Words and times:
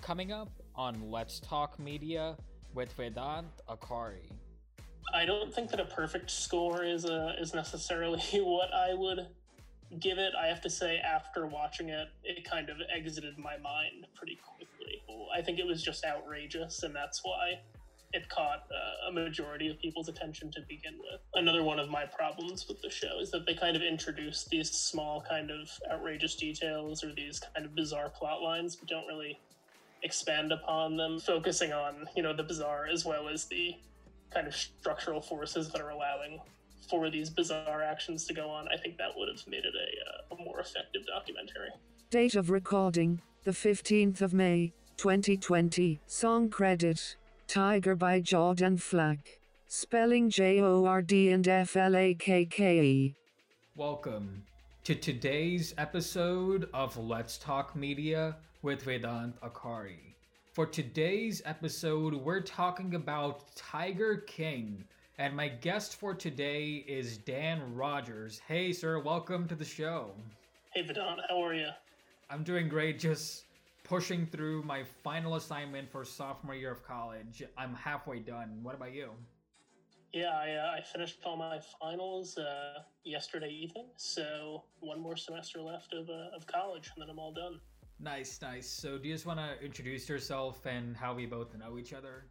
Coming 0.00 0.32
up 0.32 0.50
on 0.74 1.10
Let's 1.10 1.40
Talk 1.40 1.78
Media 1.78 2.36
with 2.74 2.96
Vedant 2.96 3.44
Akari. 3.68 4.30
I 5.12 5.26
don't 5.26 5.52
think 5.52 5.70
that 5.70 5.80
a 5.80 5.84
perfect 5.84 6.30
score 6.30 6.84
is 6.84 7.04
a, 7.04 7.34
is 7.38 7.54
necessarily 7.54 8.20
what 8.42 8.72
I 8.72 8.94
would 8.94 9.28
give 10.00 10.18
it. 10.18 10.32
I 10.40 10.46
have 10.46 10.60
to 10.62 10.70
say, 10.70 10.98
after 10.98 11.46
watching 11.46 11.90
it, 11.90 12.08
it 12.24 12.48
kind 12.48 12.70
of 12.70 12.78
exited 12.94 13.38
my 13.38 13.58
mind 13.58 14.06
pretty 14.14 14.38
quickly. 14.42 15.02
I 15.36 15.42
think 15.42 15.58
it 15.58 15.66
was 15.66 15.82
just 15.82 16.04
outrageous, 16.04 16.82
and 16.82 16.94
that's 16.94 17.20
why 17.22 17.60
it 18.12 18.28
caught 18.28 18.64
uh, 18.70 19.08
a 19.10 19.12
majority 19.12 19.68
of 19.68 19.78
people's 19.78 20.08
attention 20.08 20.50
to 20.52 20.60
begin 20.68 20.94
with. 20.98 21.20
Another 21.34 21.62
one 21.62 21.78
of 21.78 21.90
my 21.90 22.04
problems 22.06 22.66
with 22.66 22.80
the 22.80 22.90
show 22.90 23.20
is 23.20 23.30
that 23.32 23.46
they 23.46 23.54
kind 23.54 23.76
of 23.76 23.82
introduce 23.82 24.44
these 24.44 24.70
small, 24.70 25.22
kind 25.28 25.50
of 25.50 25.70
outrageous 25.92 26.34
details 26.34 27.04
or 27.04 27.12
these 27.14 27.38
kind 27.38 27.66
of 27.66 27.74
bizarre 27.74 28.08
plot 28.08 28.42
lines, 28.42 28.74
but 28.74 28.88
don't 28.88 29.06
really 29.06 29.38
expand 30.02 30.52
upon 30.52 30.96
them, 30.96 31.18
focusing 31.18 31.72
on 31.72 32.06
you 32.16 32.22
know 32.22 32.34
the 32.34 32.42
bizarre 32.42 32.86
as 32.92 33.04
well 33.04 33.28
as 33.28 33.44
the 33.46 33.74
kind 34.32 34.46
of 34.46 34.54
structural 34.54 35.20
forces 35.20 35.70
that 35.70 35.80
are 35.80 35.90
allowing 35.90 36.40
for 36.88 37.10
these 37.10 37.30
bizarre 37.30 37.82
actions 37.82 38.24
to 38.26 38.34
go 38.34 38.48
on. 38.48 38.66
I 38.68 38.76
think 38.76 38.96
that 38.98 39.10
would 39.16 39.28
have 39.28 39.46
made 39.46 39.64
it 39.64 39.74
a, 39.74 40.34
uh, 40.34 40.36
a 40.40 40.44
more 40.44 40.60
effective 40.60 41.06
documentary. 41.06 41.70
Date 42.10 42.34
of 42.34 42.50
recording 42.50 43.22
the 43.44 43.52
15th 43.52 44.20
of 44.20 44.34
May, 44.34 44.72
2020. 44.96 46.00
Song 46.06 46.50
credit 46.50 47.16
Tiger 47.46 47.96
by 47.96 48.20
Jordan 48.20 48.76
Flakke. 48.76 49.38
Spelling 49.66 50.30
J 50.30 50.60
O 50.60 50.84
R 50.84 51.02
D 51.02 51.30
and 51.30 51.46
F 51.46 51.76
L 51.76 51.96
A 51.96 52.14
K 52.14 52.44
K 52.44 52.80
E. 52.82 53.14
Welcome 53.76 54.44
to 54.90 54.96
today's 54.96 55.72
episode 55.78 56.68
of 56.74 56.96
Let's 56.96 57.38
Talk 57.38 57.76
Media 57.76 58.34
with 58.62 58.84
Vedant 58.84 59.34
Akari. 59.38 60.16
For 60.52 60.66
today's 60.66 61.40
episode, 61.44 62.12
we're 62.12 62.40
talking 62.40 62.96
about 62.96 63.54
Tiger 63.54 64.16
King, 64.26 64.82
and 65.16 65.36
my 65.36 65.46
guest 65.46 65.94
for 65.94 66.12
today 66.12 66.84
is 66.88 67.18
Dan 67.18 67.72
Rogers. 67.72 68.40
Hey, 68.48 68.72
sir, 68.72 68.98
welcome 68.98 69.46
to 69.46 69.54
the 69.54 69.64
show. 69.64 70.10
Hey, 70.74 70.82
Vedant, 70.82 71.20
how 71.28 71.40
are 71.40 71.54
you? 71.54 71.68
I'm 72.28 72.42
doing 72.42 72.68
great, 72.68 72.98
just 72.98 73.44
pushing 73.84 74.26
through 74.26 74.64
my 74.64 74.82
final 75.04 75.36
assignment 75.36 75.88
for 75.88 76.04
sophomore 76.04 76.56
year 76.56 76.72
of 76.72 76.84
college. 76.84 77.44
I'm 77.56 77.74
halfway 77.74 78.18
done. 78.18 78.58
What 78.64 78.74
about 78.74 78.92
you? 78.92 79.10
Yeah, 80.12 80.30
I, 80.30 80.54
uh, 80.54 80.76
I 80.76 80.80
finished 80.80 81.20
all 81.24 81.36
my 81.36 81.60
finals 81.80 82.36
uh, 82.36 82.80
yesterday 83.04 83.50
evening, 83.50 83.86
so 83.96 84.64
one 84.80 85.00
more 85.00 85.16
semester 85.16 85.60
left 85.60 85.94
of, 85.94 86.08
uh, 86.10 86.34
of 86.34 86.46
college, 86.48 86.90
and 86.94 87.02
then 87.02 87.08
I'm 87.10 87.18
all 87.18 87.32
done. 87.32 87.60
Nice, 88.00 88.40
nice. 88.42 88.68
So, 88.68 88.98
do 88.98 89.06
you 89.06 89.14
just 89.14 89.26
want 89.26 89.38
to 89.38 89.64
introduce 89.64 90.08
yourself 90.08 90.66
and 90.66 90.96
how 90.96 91.14
we 91.14 91.26
both 91.26 91.56
know 91.56 91.78
each 91.78 91.92
other? 91.92 92.26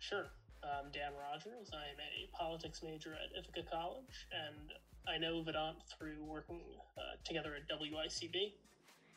Sure. 0.00 0.26
I'm 0.62 0.90
Dan 0.92 1.12
Rogers. 1.18 1.70
I'm 1.72 1.96
a 2.00 2.36
politics 2.36 2.82
major 2.82 3.14
at 3.14 3.38
Ithaca 3.38 3.68
College, 3.70 4.26
and 4.32 4.72
I 5.08 5.18
know 5.18 5.42
Vedant 5.42 5.76
through 5.96 6.22
working 6.24 6.60
uh, 6.98 7.16
together 7.24 7.54
at 7.54 7.68
WICB 7.68 8.52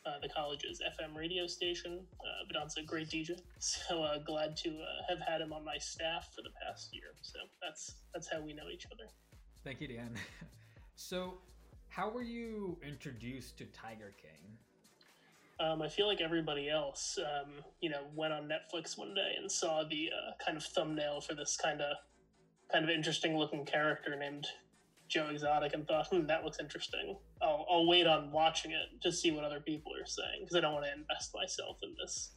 uh, 0.08 0.18
the 0.20 0.28
college's 0.28 0.80
FM 0.80 1.16
radio 1.16 1.46
station. 1.46 2.00
Uh, 2.20 2.46
Vedant's 2.46 2.76
a 2.76 2.82
great 2.82 3.08
DJ, 3.08 3.38
so 3.58 4.02
uh, 4.02 4.18
glad 4.18 4.56
to 4.58 4.70
uh, 4.70 5.02
have 5.08 5.18
had 5.20 5.40
him 5.40 5.52
on 5.52 5.64
my 5.64 5.76
staff 5.78 6.30
for 6.34 6.42
the 6.42 6.50
past 6.62 6.94
year. 6.94 7.14
So 7.22 7.38
that's 7.62 7.96
that's 8.14 8.28
how 8.30 8.40
we 8.40 8.52
know 8.52 8.68
each 8.72 8.86
other. 8.86 9.10
Thank 9.64 9.80
you, 9.80 9.88
Dan. 9.88 10.14
so, 10.96 11.34
how 11.88 12.10
were 12.10 12.22
you 12.22 12.78
introduced 12.86 13.58
to 13.58 13.66
Tiger 13.66 14.14
King? 14.20 14.58
Um, 15.60 15.82
I 15.82 15.88
feel 15.88 16.06
like 16.06 16.20
everybody 16.20 16.70
else, 16.70 17.18
um, 17.18 17.50
you 17.80 17.90
know, 17.90 18.02
went 18.14 18.32
on 18.32 18.48
Netflix 18.48 18.96
one 18.96 19.12
day 19.14 19.32
and 19.40 19.50
saw 19.50 19.82
the 19.82 20.08
uh, 20.08 20.32
kind 20.44 20.56
of 20.56 20.62
thumbnail 20.62 21.20
for 21.20 21.34
this 21.34 21.56
kind 21.56 21.80
of 21.80 21.96
kind 22.72 22.84
of 22.84 22.90
interesting 22.90 23.36
looking 23.36 23.64
character 23.64 24.14
named 24.16 24.46
Joe 25.08 25.28
Exotic 25.30 25.74
and 25.74 25.86
thought, 25.86 26.06
hmm, 26.08 26.26
that 26.26 26.44
looks 26.44 26.60
interesting. 26.60 27.16
I'll, 27.42 27.66
I'll 27.70 27.86
wait 27.86 28.06
on 28.06 28.32
watching 28.32 28.72
it 28.72 29.02
to 29.02 29.12
see 29.12 29.30
what 29.30 29.44
other 29.44 29.60
people 29.60 29.92
are 29.92 30.06
saying 30.06 30.40
because 30.40 30.56
I 30.56 30.60
don't 30.60 30.74
want 30.74 30.86
to 30.86 30.92
invest 30.92 31.34
myself 31.34 31.78
in 31.82 31.94
this 32.00 32.32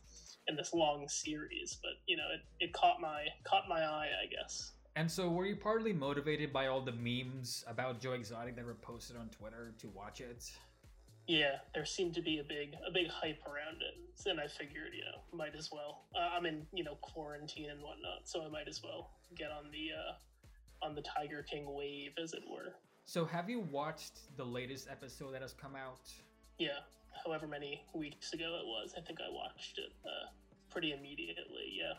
in 0.48 0.56
this 0.56 0.74
long 0.74 1.08
series. 1.08 1.78
But 1.82 1.92
you 2.06 2.18
know, 2.18 2.28
it, 2.34 2.66
it 2.66 2.74
caught 2.74 3.00
my 3.02 3.26
caught 3.44 3.68
my 3.68 3.82
eye, 3.82 4.10
I 4.24 4.28
guess. 4.28 4.72
And 4.96 5.10
so, 5.10 5.30
were 5.30 5.46
you 5.46 5.56
partly 5.56 5.94
motivated 5.94 6.52
by 6.52 6.68
all 6.68 6.82
the 6.82 6.92
memes 6.92 7.64
about 7.68 8.02
Joe 8.02 8.12
Exotic 8.12 8.58
that 8.58 8.66
were 8.66 8.76
posted 8.76 9.16
on 9.16 9.30
Twitter 9.30 9.74
to 9.80 9.88
watch 9.90 10.20
it? 10.20 10.52
Yeah, 11.28 11.58
there 11.74 11.86
seemed 11.86 12.14
to 12.16 12.22
be 12.22 12.40
a 12.40 12.44
big 12.44 12.74
a 12.86 12.92
big 12.92 13.08
hype 13.08 13.42
around 13.46 13.78
it, 13.82 14.30
and 14.30 14.40
I 14.40 14.48
figured, 14.48 14.92
you 14.94 15.06
know, 15.06 15.38
might 15.38 15.56
as 15.56 15.70
well. 15.72 16.06
Uh, 16.14 16.36
I'm 16.36 16.46
in 16.46 16.66
you 16.74 16.84
know 16.84 16.96
quarantine 16.96 17.70
and 17.70 17.82
whatnot, 17.82 18.26
so 18.26 18.44
I 18.44 18.50
might 18.50 18.68
as 18.68 18.82
well 18.84 19.12
get 19.36 19.50
on 19.50 19.72
the 19.72 19.90
uh, 19.96 20.86
on 20.86 20.96
the 20.96 21.04
Tiger 21.04 21.46
King 21.50 21.74
wave, 21.74 22.12
as 22.22 22.34
it 22.34 22.44
were. 22.50 22.74
So, 23.12 23.26
have 23.26 23.50
you 23.50 23.60
watched 23.60 24.38
the 24.38 24.46
latest 24.46 24.88
episode 24.90 25.34
that 25.34 25.42
has 25.42 25.52
come 25.52 25.76
out? 25.76 26.10
Yeah, 26.58 26.80
however 27.26 27.46
many 27.46 27.84
weeks 27.94 28.32
ago 28.32 28.58
it 28.62 28.66
was. 28.66 28.94
I 28.98 29.02
think 29.02 29.20
I 29.20 29.30
watched 29.30 29.80
it 29.80 29.92
uh, 30.06 30.30
pretty 30.70 30.94
immediately. 30.94 31.74
Yeah. 31.78 31.96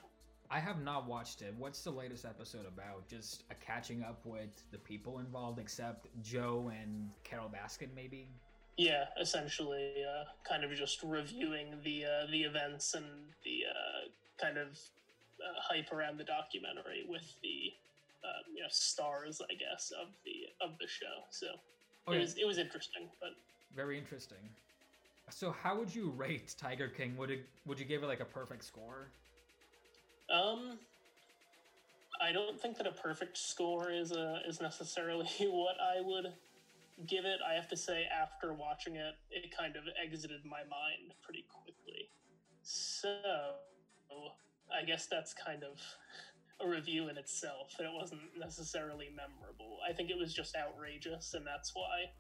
I 0.51 0.59
have 0.59 0.83
not 0.83 1.07
watched 1.07 1.43
it. 1.43 1.53
What's 1.59 1.83
the 1.83 1.91
latest 1.91 2.25
episode 2.25 2.65
about? 2.65 3.07
Just 3.09 3.45
a 3.51 3.55
catching 3.57 4.03
up 4.03 4.25
with 4.25 4.63
the 4.71 4.79
people 4.79 5.19
involved, 5.19 5.59
except 5.59 6.07
Joe 6.23 6.73
and 6.81 7.11
Carole 7.25 7.51
Baskin, 7.51 7.89
maybe. 7.95 8.31
Yeah, 8.79 9.05
essentially, 9.21 9.93
uh, 10.09 10.25
kind 10.49 10.65
of 10.65 10.71
just 10.73 11.03
reviewing 11.03 11.75
the 11.85 12.07
uh, 12.07 12.31
the 12.31 12.41
events 12.45 12.95
and 12.95 13.05
the 13.45 13.65
uh, 13.69 14.09
kind 14.43 14.57
of 14.57 14.69
uh, 14.69 15.61
hype 15.61 15.93
around 15.93 16.17
the 16.17 16.25
documentary 16.25 17.05
with 17.07 17.35
the 17.43 17.75
um, 18.25 18.55
you 18.55 18.63
know 18.63 18.69
stars, 18.71 19.41
I 19.43 19.55
guess, 19.55 19.93
of 20.01 20.09
the 20.25 20.65
of 20.65 20.79
the 20.79 20.87
show. 20.87 21.27
So 21.31 21.47
oh, 22.07 22.13
it 22.13 22.21
was 22.21 22.37
it 22.37 22.47
was 22.47 22.59
interesting, 22.59 23.09
but 23.21 23.31
very 23.75 23.99
interesting. 23.99 24.39
So 25.31 25.55
how 25.63 25.79
would 25.79 25.95
you 25.95 26.11
rate 26.11 26.55
Tiger 26.59 26.89
King? 26.89 27.17
Would 27.17 27.31
it 27.31 27.49
would 27.67 27.79
you 27.79 27.85
give 27.85 28.03
it 28.03 28.07
like 28.07 28.21
a 28.21 28.25
perfect 28.25 28.65
score? 28.65 29.13
Um, 30.33 30.79
I 32.21 32.33
don't 32.33 32.61
think 32.61 32.77
that 32.79 32.87
a 32.87 32.93
perfect 32.93 33.37
score 33.37 33.91
is 33.91 34.13
a 34.13 34.41
is 34.47 34.61
necessarily 34.61 35.27
what 35.41 35.77
I 35.81 36.01
would 36.01 36.33
give 37.07 37.25
it. 37.25 37.41
I 37.49 37.55
have 37.55 37.69
to 37.69 37.77
say, 37.77 38.05
after 38.05 38.53
watching 38.53 38.97
it, 38.97 39.15
it 39.31 39.57
kind 39.57 39.77
of 39.77 39.83
exited 40.03 40.45
my 40.45 40.61
mind 40.61 41.15
pretty 41.23 41.45
quickly. 41.51 42.09
So 42.63 43.09
I 44.73 44.85
guess 44.85 45.07
that's 45.07 45.35
kind 45.35 45.65
of 45.65 45.81
a 46.63 46.69
review 46.69 47.09
in 47.09 47.17
itself. 47.19 47.75
It 47.79 47.87
wasn't 47.93 48.21
necessarily 48.39 49.09
memorable. 49.15 49.79
I 49.89 49.93
think 49.93 50.11
it 50.11 50.19
was 50.19 50.33
just 50.33 50.57
outrageous, 50.57 51.35
and 51.35 51.47
that's 51.47 51.73
why 51.75 52.11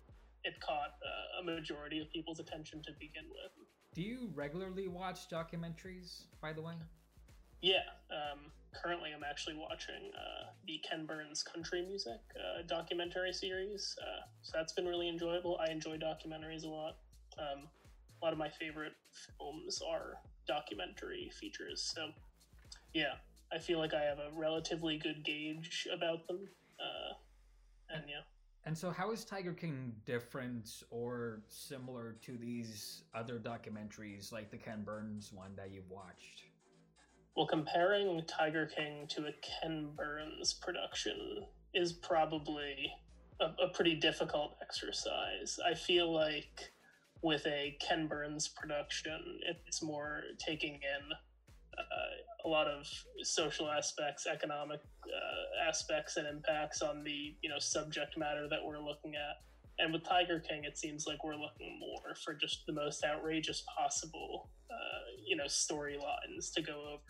it 0.44 0.60
caught 0.60 0.94
uh, 1.03 1.41
a 1.41 1.44
majority 1.44 2.00
of 2.00 2.10
people's 2.10 2.41
attention 2.41 2.82
to 2.82 2.92
begin 2.98 3.25
with. 3.30 3.53
Do 3.94 4.03
you 4.03 4.30
regularly 4.34 4.88
watch 4.88 5.28
documentaries, 5.30 6.25
by 6.41 6.53
the 6.53 6.62
way? 6.62 6.75
Yeah. 7.60 7.76
Um, 8.10 8.50
currently, 8.75 9.10
I'm 9.14 9.22
actually 9.22 9.54
watching 9.54 10.10
uh, 10.16 10.50
the 10.66 10.80
Ken 10.88 11.06
Burns 11.06 11.42
country 11.42 11.84
music 11.86 12.20
uh, 12.36 12.62
documentary 12.66 13.32
series. 13.32 13.97
Uh, 14.00 14.26
so 14.42 14.53
that's 14.56 14.72
been 14.72 14.86
really 14.86 15.09
enjoyable. 15.09 15.60
I 15.64 15.70
enjoy 15.70 15.97
documentaries 15.98 16.64
a 16.64 16.69
lot. 16.69 16.97
Um, 17.38 17.69
a 18.20 18.24
lot 18.24 18.32
of 18.32 18.38
my 18.38 18.48
favorite 18.48 18.92
films 19.38 19.80
are 19.88 20.14
documentary 20.47 21.30
features. 21.38 21.92
So, 21.94 22.09
yeah, 22.94 23.14
I 23.55 23.59
feel 23.59 23.79
like 23.79 23.95
I 23.95 24.03
have 24.03 24.19
a 24.19 24.31
relatively 24.35 24.99
good 24.99 25.25
gauge 25.25 25.87
about 25.95 26.27
them. 26.27 26.49
Uh, 26.81 27.95
and 27.95 28.04
yeah. 28.09 28.22
And 28.65 28.78
so, 28.78 28.91
how 28.91 29.10
is 29.10 29.25
Tiger 29.25 29.53
King 29.53 29.93
different 30.07 30.84
or 30.91 31.43
similar 31.49 32.16
to 32.22 32.37
these 32.37 33.03
other 33.15 33.39
documentaries, 33.39 34.33
like 34.33 34.51
the 34.51 34.57
Ken 34.57 34.83
Burns 34.84 35.33
one 35.33 35.51
that 35.57 35.72
you've 35.72 35.91
watched? 35.91 36.45
Well, 37.37 37.47
comparing 37.47 38.22
Tiger 38.27 38.66
King 38.66 39.07
to 39.10 39.27
a 39.27 39.33
Ken 39.43 39.91
Burns 39.97 40.53
production 40.55 41.47
is 41.75 41.93
probably 41.93 42.93
a, 43.41 43.47
a 43.65 43.69
pretty 43.75 43.97
difficult 43.97 44.57
exercise. 44.63 45.59
I 45.66 45.75
feel 45.75 46.13
like 46.13 46.72
with 47.22 47.47
a 47.47 47.77
Ken 47.81 48.07
Burns 48.07 48.48
production, 48.48 49.41
it's 49.47 49.83
more 49.83 50.22
taking 50.39 50.75
in 50.75 51.16
a 52.44 52.48
lot 52.48 52.66
of 52.66 52.86
social 53.22 53.71
aspects, 53.71 54.27
economic 54.27 54.80
uh, 55.04 55.68
aspects, 55.68 56.16
and 56.16 56.27
impacts 56.27 56.83
on 56.83 57.04
the 57.04 57.34
you 57.42 57.48
know 57.48 57.59
subject 57.59 58.16
matter 58.18 58.48
that 58.48 58.59
we're 58.65 58.80
looking 58.80 59.15
at. 59.15 59.42
And 59.78 59.92
with 59.92 60.04
Tiger 60.04 60.39
King, 60.39 60.65
it 60.65 60.77
seems 60.78 61.06
like 61.06 61.24
we're 61.24 61.36
looking 61.36 61.78
more 61.80 62.15
for 62.15 62.34
just 62.34 62.66
the 62.66 62.72
most 62.72 63.04
outrageous 63.04 63.65
possible, 63.77 64.50
uh, 64.71 65.04
you 65.27 65.34
know, 65.34 65.44
storylines 65.44 66.53
to 66.54 66.62
go 66.62 66.94
over 66.94 67.03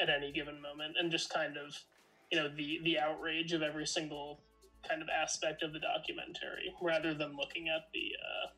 at 0.00 0.08
any 0.08 0.32
given 0.32 0.62
moment, 0.62 0.94
and 0.98 1.10
just 1.10 1.28
kind 1.28 1.56
of, 1.56 1.76
you 2.30 2.38
know, 2.38 2.48
the 2.56 2.78
the 2.84 2.98
outrage 2.98 3.52
of 3.52 3.62
every 3.62 3.86
single 3.86 4.40
kind 4.88 5.02
of 5.02 5.08
aspect 5.08 5.62
of 5.62 5.72
the 5.72 5.80
documentary, 5.80 6.72
rather 6.80 7.12
than 7.14 7.36
looking 7.36 7.68
at 7.68 7.88
the, 7.92 8.12
uh, 8.22 8.48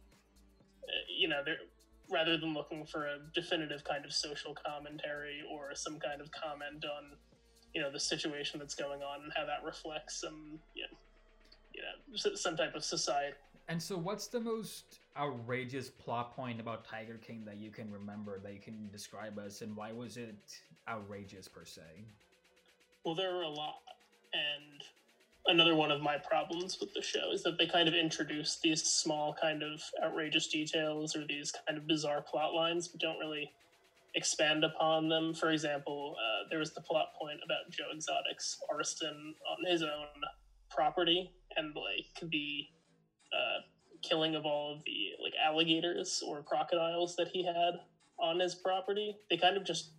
you 1.09 1.27
know, 1.29 1.43
there 1.45 1.57
rather 2.11 2.37
than 2.37 2.55
looking 2.55 2.85
for 2.85 3.07
a 3.07 3.19
definitive 3.35 3.85
kind 3.85 4.05
of 4.05 4.13
social 4.13 4.55
commentary 4.55 5.43
or 5.51 5.75
some 5.75 5.99
kind 5.99 6.21
of 6.21 6.31
comment 6.33 6.85
on 6.85 7.13
you 7.75 7.81
know 7.81 7.91
the 7.91 8.01
situation 8.01 8.59
that's 8.59 8.75
going 8.75 9.03
on 9.03 9.23
and 9.23 9.33
how 9.37 9.45
that 9.47 9.65
reflects 9.65 10.21
some 10.21 10.59
you 10.75 10.83
know, 10.83 10.99
you 11.75 11.83
know 11.83 12.35
some 12.35 12.57
type 12.57 12.75
of 12.75 12.85
society. 12.85 13.37
And 13.69 13.81
so 13.81 13.97
what's 13.97 14.27
the 14.27 14.41
most 14.41 14.99
outrageous 15.17 15.89
plot 15.89 16.35
point 16.35 16.61
about 16.61 16.85
tiger 16.85 17.19
king 17.25 17.45
that 17.45 17.59
you 17.59 17.71
can 17.71 17.91
remember 17.91 18.41
that 18.41 18.53
you 18.53 18.59
can 18.59 18.89
describe 18.91 19.39
us 19.39 19.61
and 19.63 19.77
why 19.77 19.93
was 19.93 20.17
it 20.17 20.61
outrageous 20.89 21.47
per 21.47 21.65
se? 21.65 21.83
Well 23.05 23.15
there 23.15 23.35
are 23.35 23.43
a 23.43 23.49
lot 23.49 23.77
and 24.33 24.83
another 25.47 25.75
one 25.75 25.91
of 25.91 26.01
my 26.01 26.17
problems 26.19 26.79
with 26.81 26.93
the 26.95 27.03
show 27.03 27.33
is 27.33 27.43
that 27.43 27.59
they 27.59 27.67
kind 27.67 27.89
of 27.89 27.95
introduce 27.95 28.59
these 28.63 28.83
small 28.83 29.35
kind 29.41 29.63
of 29.63 29.83
outrageous 30.05 30.49
details 30.49 31.17
or 31.17 31.27
these 31.27 31.53
kind 31.67 31.79
of 31.79 31.87
bizarre 31.87 32.23
plot 32.23 32.53
lines 32.55 32.89
but 32.89 33.01
don't 33.01 33.19
really 33.19 33.51
expand 34.15 34.65
upon 34.65 35.09
them. 35.09 35.33
For 35.33 35.51
example 35.51 36.17
uh, 36.19 36.49
there 36.51 36.59
was 36.59 36.75
the 36.75 36.83
plot 36.83 37.09
point 37.21 37.39
about 37.45 37.71
joe 37.71 37.85
exotic's 37.95 38.59
arson 38.71 39.35
on 39.51 39.71
his 39.71 39.83
own 39.83 40.09
property 40.71 41.31
and 41.57 41.75
like 41.75 42.31
the 42.31 42.65
uh, 43.33 43.61
killing 44.03 44.35
of 44.35 44.45
all 44.45 44.75
of 44.75 44.85
the 44.85 45.11
like 45.23 45.33
alligators 45.45 46.23
or 46.27 46.43
crocodiles 46.43 47.17
that 47.17 47.29
he 47.29 47.45
had 47.45 47.75
on 48.19 48.39
his 48.39 48.55
property. 48.55 49.17
They 49.31 49.37
kind 49.37 49.57
of 49.57 49.65
just 49.65 49.93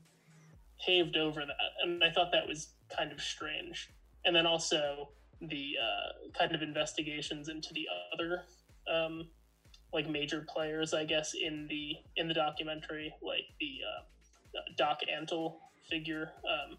paved 0.85 1.15
over 1.15 1.41
that 1.41 1.55
and 1.83 2.03
i 2.03 2.09
thought 2.09 2.31
that 2.31 2.47
was 2.47 2.73
kind 2.95 3.11
of 3.11 3.21
strange. 3.21 3.89
And 4.25 4.35
then 4.35 4.45
also 4.45 5.09
the 5.41 5.73
uh, 5.81 6.29
kind 6.37 6.53
of 6.53 6.61
investigations 6.61 7.49
into 7.49 7.73
the 7.73 7.85
other 8.13 8.43
um, 8.91 9.27
like 9.93 10.09
major 10.09 10.45
players, 10.47 10.93
I 10.93 11.05
guess, 11.05 11.33
in 11.33 11.67
the 11.67 11.95
in 12.15 12.27
the 12.27 12.33
documentary, 12.33 13.13
like 13.21 13.45
the 13.59 13.79
uh, 13.87 14.61
Doc 14.77 14.99
Antle 15.11 15.55
figure. 15.89 16.31
Um, 16.45 16.77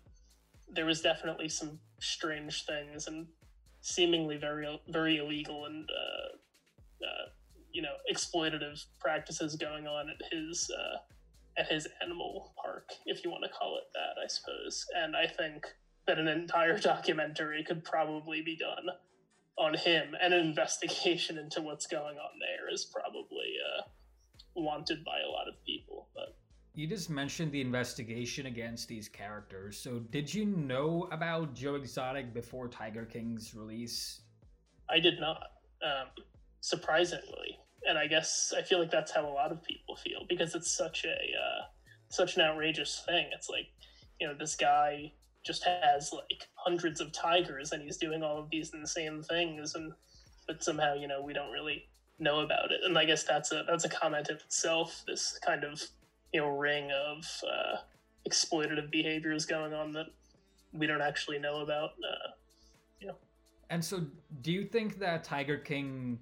there 0.68 0.86
was 0.86 1.00
definitely 1.00 1.48
some 1.48 1.78
strange 2.00 2.64
things 2.64 3.06
and 3.06 3.26
seemingly 3.82 4.36
very 4.36 4.80
very 4.88 5.18
illegal 5.18 5.66
and 5.66 5.88
uh, 5.90 7.04
uh 7.04 7.28
you 7.72 7.82
know 7.82 7.94
exploitative 8.12 8.84
practices 9.00 9.56
going 9.56 9.86
on 9.86 10.08
at 10.08 10.16
his 10.32 10.70
uh, 10.70 10.98
at 11.58 11.70
his 11.70 11.86
animal 12.02 12.52
park, 12.62 12.90
if 13.06 13.24
you 13.24 13.30
want 13.30 13.44
to 13.44 13.50
call 13.50 13.76
it 13.76 13.84
that, 13.94 14.22
I 14.22 14.26
suppose. 14.26 14.86
And 14.96 15.14
I 15.16 15.26
think 15.26 15.66
that 16.06 16.18
an 16.18 16.28
entire 16.28 16.78
documentary 16.80 17.64
could 17.64 17.84
probably 17.84 18.42
be 18.42 18.56
done 18.56 18.94
on 19.58 19.74
him, 19.74 20.14
and 20.20 20.32
an 20.32 20.40
investigation 20.40 21.38
into 21.38 21.60
what's 21.60 21.86
going 21.86 22.16
on 22.16 22.38
there 22.40 22.72
is 22.72 22.84
probably 22.84 23.54
uh, 23.78 23.82
wanted 24.56 25.04
by 25.04 25.20
a 25.26 25.30
lot 25.30 25.48
of 25.48 25.54
people. 25.64 26.08
But 26.14 26.36
you 26.74 26.86
just 26.86 27.10
mentioned 27.10 27.52
the 27.52 27.60
investigation 27.60 28.46
against 28.46 28.88
these 28.88 29.08
characters. 29.08 29.78
So, 29.78 29.98
did 30.10 30.32
you 30.32 30.46
know 30.46 31.08
about 31.12 31.54
Joe 31.54 31.74
Exotic 31.74 32.32
before 32.32 32.68
Tiger 32.68 33.04
King's 33.04 33.54
release? 33.54 34.22
I 34.88 34.98
did 34.98 35.20
not, 35.20 35.42
um, 35.84 36.08
surprisingly, 36.60 37.58
and 37.86 37.98
I 37.98 38.06
guess 38.06 38.54
I 38.56 38.62
feel 38.62 38.80
like 38.80 38.90
that's 38.90 39.12
how 39.12 39.26
a 39.26 39.32
lot 39.32 39.52
of 39.52 39.62
people 39.62 39.96
feel 39.96 40.24
because 40.28 40.54
it's 40.54 40.74
such 40.74 41.04
a 41.04 41.08
uh, 41.08 41.64
such 42.08 42.36
an 42.36 42.42
outrageous 42.42 43.02
thing. 43.06 43.26
It's 43.34 43.50
like 43.50 43.66
you 44.18 44.26
know 44.26 44.34
this 44.38 44.56
guy 44.56 45.12
just 45.44 45.64
has 45.64 46.12
like 46.12 46.48
hundreds 46.54 47.00
of 47.00 47.12
tigers 47.12 47.72
and 47.72 47.82
he's 47.82 47.96
doing 47.96 48.22
all 48.22 48.38
of 48.38 48.50
these 48.50 48.72
insane 48.74 49.22
things 49.22 49.74
and 49.74 49.92
but 50.46 50.62
somehow 50.62 50.94
you 50.94 51.08
know 51.08 51.22
we 51.22 51.32
don't 51.32 51.50
really 51.50 51.84
know 52.18 52.40
about 52.40 52.70
it. 52.70 52.80
And 52.84 52.96
i 52.96 53.04
guess 53.04 53.24
that's 53.24 53.52
a 53.52 53.64
that's 53.68 53.84
a 53.84 53.88
comment 53.88 54.28
in 54.28 54.36
itself 54.36 55.02
this 55.06 55.38
kind 55.44 55.64
of 55.64 55.82
you 56.32 56.40
know 56.40 56.48
ring 56.48 56.90
of 56.92 57.24
uh, 57.44 57.76
exploitative 58.28 58.90
behaviors 58.90 59.44
going 59.46 59.72
on 59.72 59.92
that 59.92 60.06
we 60.72 60.86
don't 60.86 61.02
actually 61.02 61.38
know 61.38 61.60
about 61.60 61.90
uh, 61.90 62.30
you 63.00 63.08
know. 63.08 63.16
And 63.70 63.84
so 63.84 64.04
do 64.40 64.52
you 64.52 64.64
think 64.64 64.98
that 65.00 65.24
tiger 65.24 65.58
king 65.58 66.18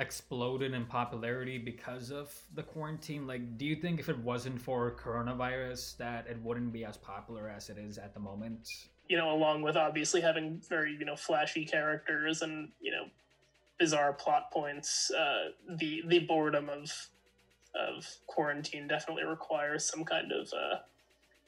exploded 0.00 0.72
in 0.72 0.86
popularity 0.86 1.58
because 1.58 2.10
of 2.10 2.34
the 2.54 2.62
quarantine. 2.62 3.26
Like 3.26 3.58
do 3.58 3.64
you 3.66 3.76
think 3.76 4.00
if 4.00 4.08
it 4.08 4.18
wasn't 4.18 4.60
for 4.60 4.96
coronavirus 4.98 5.98
that 5.98 6.26
it 6.26 6.40
wouldn't 6.42 6.72
be 6.72 6.84
as 6.84 6.96
popular 6.96 7.48
as 7.48 7.68
it 7.70 7.78
is 7.78 7.98
at 7.98 8.14
the 8.14 8.20
moment? 8.20 8.68
You 9.08 9.18
know 9.18 9.32
along 9.32 9.62
with 9.62 9.76
obviously 9.76 10.20
having 10.20 10.60
very 10.68 10.96
you 10.98 11.04
know 11.04 11.16
flashy 11.16 11.64
characters 11.64 12.42
and 12.42 12.70
you 12.80 12.90
know 12.90 13.04
bizarre 13.78 14.12
plot 14.12 14.50
points 14.50 15.10
uh, 15.10 15.50
the 15.76 16.02
the 16.06 16.20
boredom 16.20 16.68
of 16.68 16.90
of 17.74 18.06
quarantine 18.26 18.88
definitely 18.88 19.24
requires 19.24 19.84
some 19.84 20.04
kind 20.04 20.32
of 20.32 20.48
uh, 20.52 20.78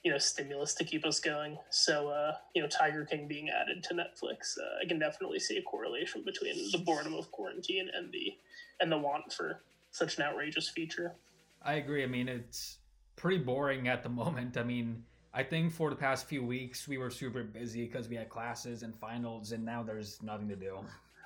you 0.03 0.11
know 0.11 0.19
stimulus 0.19 0.75
to 0.75 0.85
keep 0.85 1.05
us 1.07 1.21
going. 1.21 1.59
So 1.71 2.09
uh, 2.09 2.35
you 2.55 2.63
know, 2.63 2.69
Tiger 2.69 3.05
King 3.05 3.29
being 3.29 3.49
added 3.49 3.83
to 3.85 3.95
Netflix, 3.95 4.59
uh, 4.59 4.85
I 4.85 4.89
can 4.89 4.99
definitely 4.99 5.39
see 5.39 5.57
a 5.59 5.63
correlation 5.63 6.23
between 6.25 6.71
the 6.73 6.79
boredom 6.79 7.15
of 7.15 7.31
quarantine 7.31 7.89
and 7.95 8.13
the 8.13 8.37
and 8.81 8.91
the 8.91 8.99
want 8.99 9.33
for 9.33 9.63
such 9.91 10.19
an 10.19 10.25
outrageous 10.25 10.69
feature. 10.69 11.15
I 11.63 11.75
agree. 11.75 12.03
I 12.03 12.07
mean, 12.07 12.29
it's 12.29 12.79
pretty 13.17 13.39
boring 13.39 13.89
at 13.89 14.03
the 14.03 14.09
moment. 14.09 14.57
I 14.57 14.65
mean, 14.65 15.05
I 15.33 15.43
think 15.43 15.73
for 15.73 15.91
the 15.91 15.97
past 15.97 16.27
few 16.27 16.45
weeks 16.45 16.89
we 16.89 16.99
were 16.99 17.11
super 17.11 17.45
busy 17.45 17.87
because 17.87 18.09
we 18.09 18.17
had 18.17 18.29
classes 18.29 18.83
and 18.83 18.97
finals, 18.97 19.53
and 19.53 19.65
now 19.65 19.83
there's 19.83 20.21
nothing 20.23 20.49
to 20.49 20.57
do. 20.57 20.79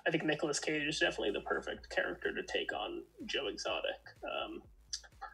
I 0.07 0.11
think 0.11 0.25
Nicolas 0.25 0.61
Cage 0.61 0.87
is 0.87 1.01
definitely 1.01 1.33
the 1.33 1.41
perfect 1.41 1.91
character 1.91 2.33
to 2.33 2.43
take 2.43 2.73
on 2.73 3.03
Joe 3.25 3.49
Exotic. 3.49 3.99
Um, 4.23 4.63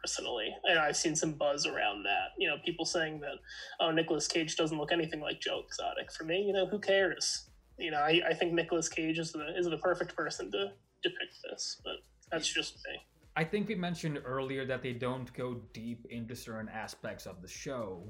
personally, 0.03 0.49
and 0.65 0.77
I've 0.77 0.97
seen 0.97 1.15
some 1.15 1.33
buzz 1.33 1.65
around 1.65 2.03
that. 2.03 2.31
You 2.37 2.49
know, 2.49 2.57
people 2.65 2.85
saying 2.85 3.21
that 3.21 3.35
oh, 3.79 3.91
Nicolas 3.91 4.27
Cage 4.27 4.55
doesn't 4.55 4.77
look 4.77 4.91
anything 4.91 5.21
like 5.21 5.39
Joe 5.39 5.61
Exotic. 5.65 6.11
For 6.11 6.23
me, 6.23 6.41
you 6.41 6.53
know, 6.53 6.65
who 6.65 6.79
cares? 6.79 7.49
You 7.77 7.91
know, 7.91 7.99
I, 7.99 8.21
I 8.29 8.33
think 8.33 8.53
Nicolas 8.53 8.89
Cage 8.89 9.19
is 9.19 9.31
the 9.31 9.57
is 9.57 9.67
the 9.67 9.77
perfect 9.77 10.15
person 10.15 10.51
to 10.51 10.71
depict 11.01 11.35
this, 11.49 11.81
but 11.83 11.95
that's 12.31 12.51
just 12.51 12.75
me. 12.75 12.99
I 13.35 13.43
think 13.43 13.67
we 13.67 13.75
mentioned 13.75 14.19
earlier 14.25 14.65
that 14.65 14.83
they 14.83 14.93
don't 14.93 15.33
go 15.33 15.55
deep 15.73 16.05
into 16.09 16.35
certain 16.35 16.69
aspects 16.69 17.25
of 17.25 17.41
the 17.41 17.47
show. 17.47 18.03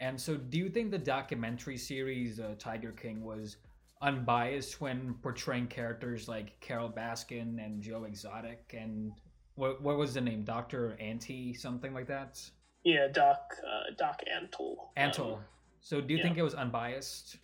And 0.00 0.20
so, 0.20 0.36
do 0.36 0.58
you 0.58 0.68
think 0.68 0.90
the 0.90 0.98
documentary 0.98 1.76
series 1.76 2.38
uh, 2.40 2.54
Tiger 2.58 2.92
King 2.92 3.24
was 3.24 3.56
unbiased 4.02 4.80
when 4.80 5.14
portraying 5.22 5.68
characters 5.68 6.28
like 6.28 6.58
Carole 6.60 6.90
Baskin 6.90 7.64
and 7.64 7.80
Joe 7.80 8.04
Exotic 8.04 8.74
and 8.76 9.12
what 9.54 9.82
what 9.82 9.96
was 9.96 10.14
the 10.14 10.20
name? 10.20 10.44
Doctor 10.44 10.96
Anti 11.00 11.54
something 11.54 11.92
like 11.92 12.06
that. 12.08 12.40
Yeah, 12.84 13.08
Doc 13.12 13.54
uh, 13.64 13.94
Doc 13.96 14.20
Antle. 14.26 14.76
Antle. 14.96 15.34
Um, 15.34 15.44
so 15.80 16.00
do 16.00 16.12
you 16.12 16.18
yeah. 16.18 16.24
think 16.24 16.38
it 16.38 16.42
was 16.42 16.54
unbiased? 16.54 17.38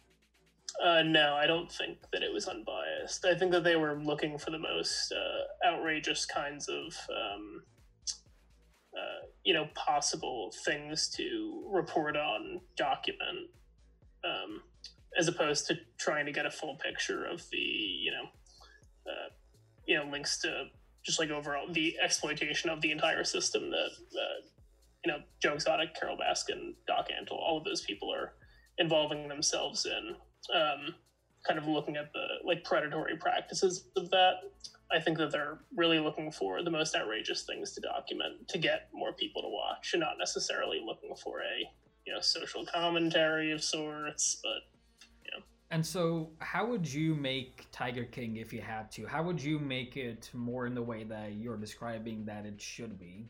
Uh, 0.83 1.03
no, 1.03 1.35
I 1.35 1.47
don't 1.47 1.71
think 1.71 1.99
that 2.13 2.23
it 2.23 2.33
was 2.33 2.47
unbiased. 2.47 3.25
I 3.25 3.35
think 3.35 3.51
that 3.53 3.65
they 3.65 3.77
were 3.77 4.01
looking 4.01 4.39
for 4.39 4.51
the 4.51 4.59
most 4.59 5.13
uh, 5.13 5.69
outrageous 5.69 6.25
kinds 6.25 6.69
of, 6.69 6.97
um, 7.11 7.63
uh, 8.97 9.27
you 9.43 9.55
know, 9.55 9.67
possible 9.75 10.53
things 10.65 11.09
to 11.17 11.69
report 11.73 12.17
on, 12.17 12.61
document, 12.77 13.51
um, 14.25 14.63
as 15.19 15.27
opposed 15.27 15.67
to 15.67 15.75
trying 15.99 16.27
to 16.27 16.33
get 16.33 16.47
a 16.47 16.51
full 16.51 16.77
picture 16.77 17.25
of 17.25 17.43
the, 17.51 17.59
you 17.59 18.13
know, 18.13 18.29
uh, 19.11 19.31
you 19.87 19.97
know, 19.97 20.09
links 20.13 20.39
to 20.43 20.67
just 21.03 21.19
like 21.19 21.31
overall 21.31 21.67
the 21.73 21.97
exploitation 22.03 22.71
of 22.71 22.81
the 22.81 22.91
entire 22.91 23.25
system 23.25 23.71
that 23.71 23.91
uh, 24.15 24.47
you 25.05 25.13
know 25.13 25.19
Joe 25.41 25.55
Exotic, 25.55 25.95
Carole 25.99 26.19
Baskin, 26.19 26.75
Doc 26.87 27.09
Antle, 27.09 27.39
all 27.39 27.59
of 27.59 27.65
those 27.65 27.83
people 27.83 28.13
are 28.13 28.35
involving 28.79 29.29
themselves 29.29 29.87
in. 29.87 30.15
Um, 30.55 30.95
kind 31.47 31.59
of 31.59 31.67
looking 31.67 31.97
at 31.97 32.13
the 32.13 32.27
like 32.45 32.65
predatory 32.65 33.17
practices 33.17 33.85
of 33.97 34.11
that. 34.11 34.35
I 34.91 35.01
think 35.01 35.19
that 35.19 35.31
they're 35.31 35.59
really 35.77 35.99
looking 35.99 36.33
for 36.33 36.63
the 36.63 36.71
most 36.71 36.97
outrageous 36.97 37.43
things 37.43 37.73
to 37.73 37.81
document 37.81 38.49
to 38.49 38.59
get 38.59 38.89
more 38.93 39.13
people 39.13 39.43
to 39.43 39.49
watch, 39.49 39.91
and 39.93 40.01
not 40.01 40.19
necessarily 40.19 40.83
looking 40.85 41.15
for 41.17 41.41
a 41.41 41.71
you 42.07 42.13
know 42.15 42.21
social 42.21 42.65
commentary 42.65 43.53
of 43.53 43.63
sorts, 43.63 44.41
but 44.43 44.78
and 45.71 45.85
so, 45.85 46.31
how 46.39 46.67
would 46.67 46.91
you 46.91 47.15
make 47.15 47.67
Tiger 47.73 48.05
King 48.05 48.37
if 48.37 48.53
you 48.53 48.63
had 48.63 48.91
to? 48.93 49.07
How 49.07 49.23
would 49.23 49.43
you 49.43 49.59
make 49.59 49.97
it 49.97 50.31
more 50.33 50.67
in 50.67 50.75
the 50.75 50.83
way 50.83 51.05
that 51.05 51.35
you're 51.35 51.59
describing 51.59 52.25
that 52.25 52.47
it 52.47 52.61
should 52.61 52.99
be? 52.99 53.27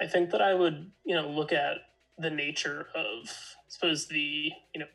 I 0.00 0.06
think 0.06 0.30
that 0.30 0.42
I 0.42 0.54
would, 0.54 0.90
you 1.04 1.14
know, 1.14 1.28
look 1.28 1.52
at 1.52 1.76
the 2.18 2.30
nature 2.30 2.88
of, 2.94 3.28
I 3.28 3.68
suppose, 3.68 4.06
the, 4.06 4.52
you 4.74 4.80
know, 4.80 4.86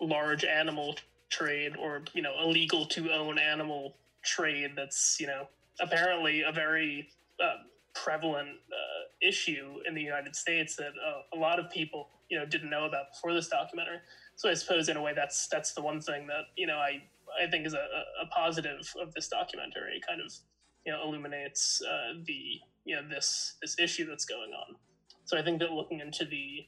large 0.00 0.44
animal 0.44 0.96
trade 1.28 1.76
or, 1.78 2.02
you 2.14 2.22
know, 2.22 2.32
illegal 2.42 2.86
to 2.86 3.10
own 3.12 3.38
animal 3.38 3.96
trade 4.22 4.72
that's, 4.74 5.18
you 5.20 5.26
know, 5.26 5.48
apparently 5.80 6.42
a 6.42 6.52
very 6.52 7.10
uh, 7.42 7.62
prevalent 7.94 8.56
uh, 8.70 8.81
issue 9.26 9.76
in 9.86 9.94
the 9.94 10.00
United 10.00 10.34
States 10.34 10.76
that 10.76 10.92
uh, 11.06 11.36
a 11.36 11.38
lot 11.38 11.58
of 11.58 11.70
people, 11.70 12.08
you 12.28 12.38
know, 12.38 12.44
didn't 12.44 12.70
know 12.70 12.84
about 12.84 13.12
before 13.12 13.34
this 13.34 13.48
documentary. 13.48 13.98
So 14.36 14.50
I 14.50 14.54
suppose 14.54 14.88
in 14.88 14.96
a 14.96 15.02
way 15.02 15.12
that's 15.14 15.48
that's 15.48 15.72
the 15.72 15.82
one 15.82 16.00
thing 16.00 16.26
that 16.26 16.44
you 16.56 16.66
know 16.66 16.76
I 16.76 17.02
I 17.42 17.50
think 17.50 17.66
is 17.66 17.74
a, 17.74 17.86
a 18.22 18.26
positive 18.26 18.92
of 19.00 19.12
this 19.14 19.28
documentary. 19.28 19.96
It 19.96 20.06
kind 20.06 20.20
of 20.20 20.32
you 20.84 20.92
know 20.92 21.02
illuminates 21.02 21.82
uh, 21.82 22.20
the 22.26 22.60
you 22.84 22.96
know 22.96 23.02
this 23.08 23.56
this 23.60 23.78
issue 23.78 24.06
that's 24.06 24.24
going 24.24 24.50
on. 24.52 24.76
So 25.24 25.38
I 25.38 25.42
think 25.42 25.60
that 25.60 25.70
looking 25.70 26.00
into 26.00 26.24
the 26.24 26.66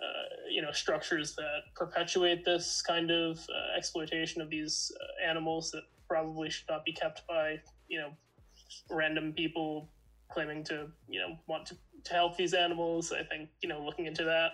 uh, 0.00 0.48
you 0.50 0.62
know 0.62 0.70
structures 0.72 1.34
that 1.36 1.74
perpetuate 1.74 2.44
this 2.44 2.82
kind 2.82 3.10
of 3.10 3.38
uh, 3.38 3.76
exploitation 3.76 4.40
of 4.40 4.50
these 4.50 4.92
uh, 5.00 5.28
animals 5.28 5.70
that 5.72 5.82
probably 6.08 6.50
should 6.50 6.68
not 6.68 6.84
be 6.84 6.92
kept 6.92 7.26
by 7.26 7.56
you 7.88 7.98
know 7.98 8.10
random 8.90 9.32
people 9.32 9.90
claiming 10.30 10.64
to 10.64 10.88
you 11.08 11.20
know 11.20 11.36
want 11.46 11.66
to, 11.66 11.76
to 12.04 12.14
help 12.14 12.36
these 12.36 12.54
animals. 12.54 13.12
I 13.12 13.22
think 13.24 13.50
you 13.62 13.68
know 13.68 13.82
looking 13.84 14.06
into 14.06 14.24
that, 14.24 14.52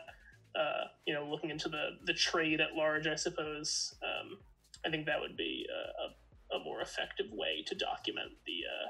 uh, 0.59 0.89
you 1.07 1.15
know 1.15 1.27
looking 1.29 1.51
into 1.51 1.69
the 1.69 1.91
the 2.07 2.15
trade 2.15 2.61
at 2.61 2.75
large. 2.75 3.07
I 3.07 3.15
suppose 3.15 3.95
um, 4.03 4.39
I 4.85 4.91
think 4.91 5.07
that 5.07 5.21
would 5.21 5.37
be 5.37 5.67
a, 5.71 6.57
a, 6.57 6.65
more 6.65 6.81
effective 6.83 7.27
way 7.33 7.65
to 7.67 7.75
document 7.75 8.31
the 8.47 8.53
uh, 8.53 8.89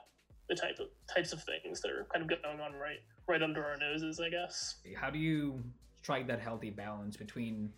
the 0.49 0.55
type 0.55 0.79
of 0.79 0.89
types 1.13 1.33
of 1.33 1.43
things 1.45 1.81
that 1.81 1.91
are 1.91 2.07
kind 2.13 2.23
of 2.23 2.43
going 2.43 2.61
on 2.61 2.73
right 2.75 2.99
right 3.27 3.43
under 3.43 3.65
our 3.65 3.77
noses. 3.77 4.21
I 4.21 4.29
guess. 4.29 4.77
How 4.97 5.11
do 5.11 5.19
you 5.19 5.63
strike 6.05 6.27
that 6.27 6.39
healthy 6.39 6.69
balance 6.69 7.17
between, 7.17 7.73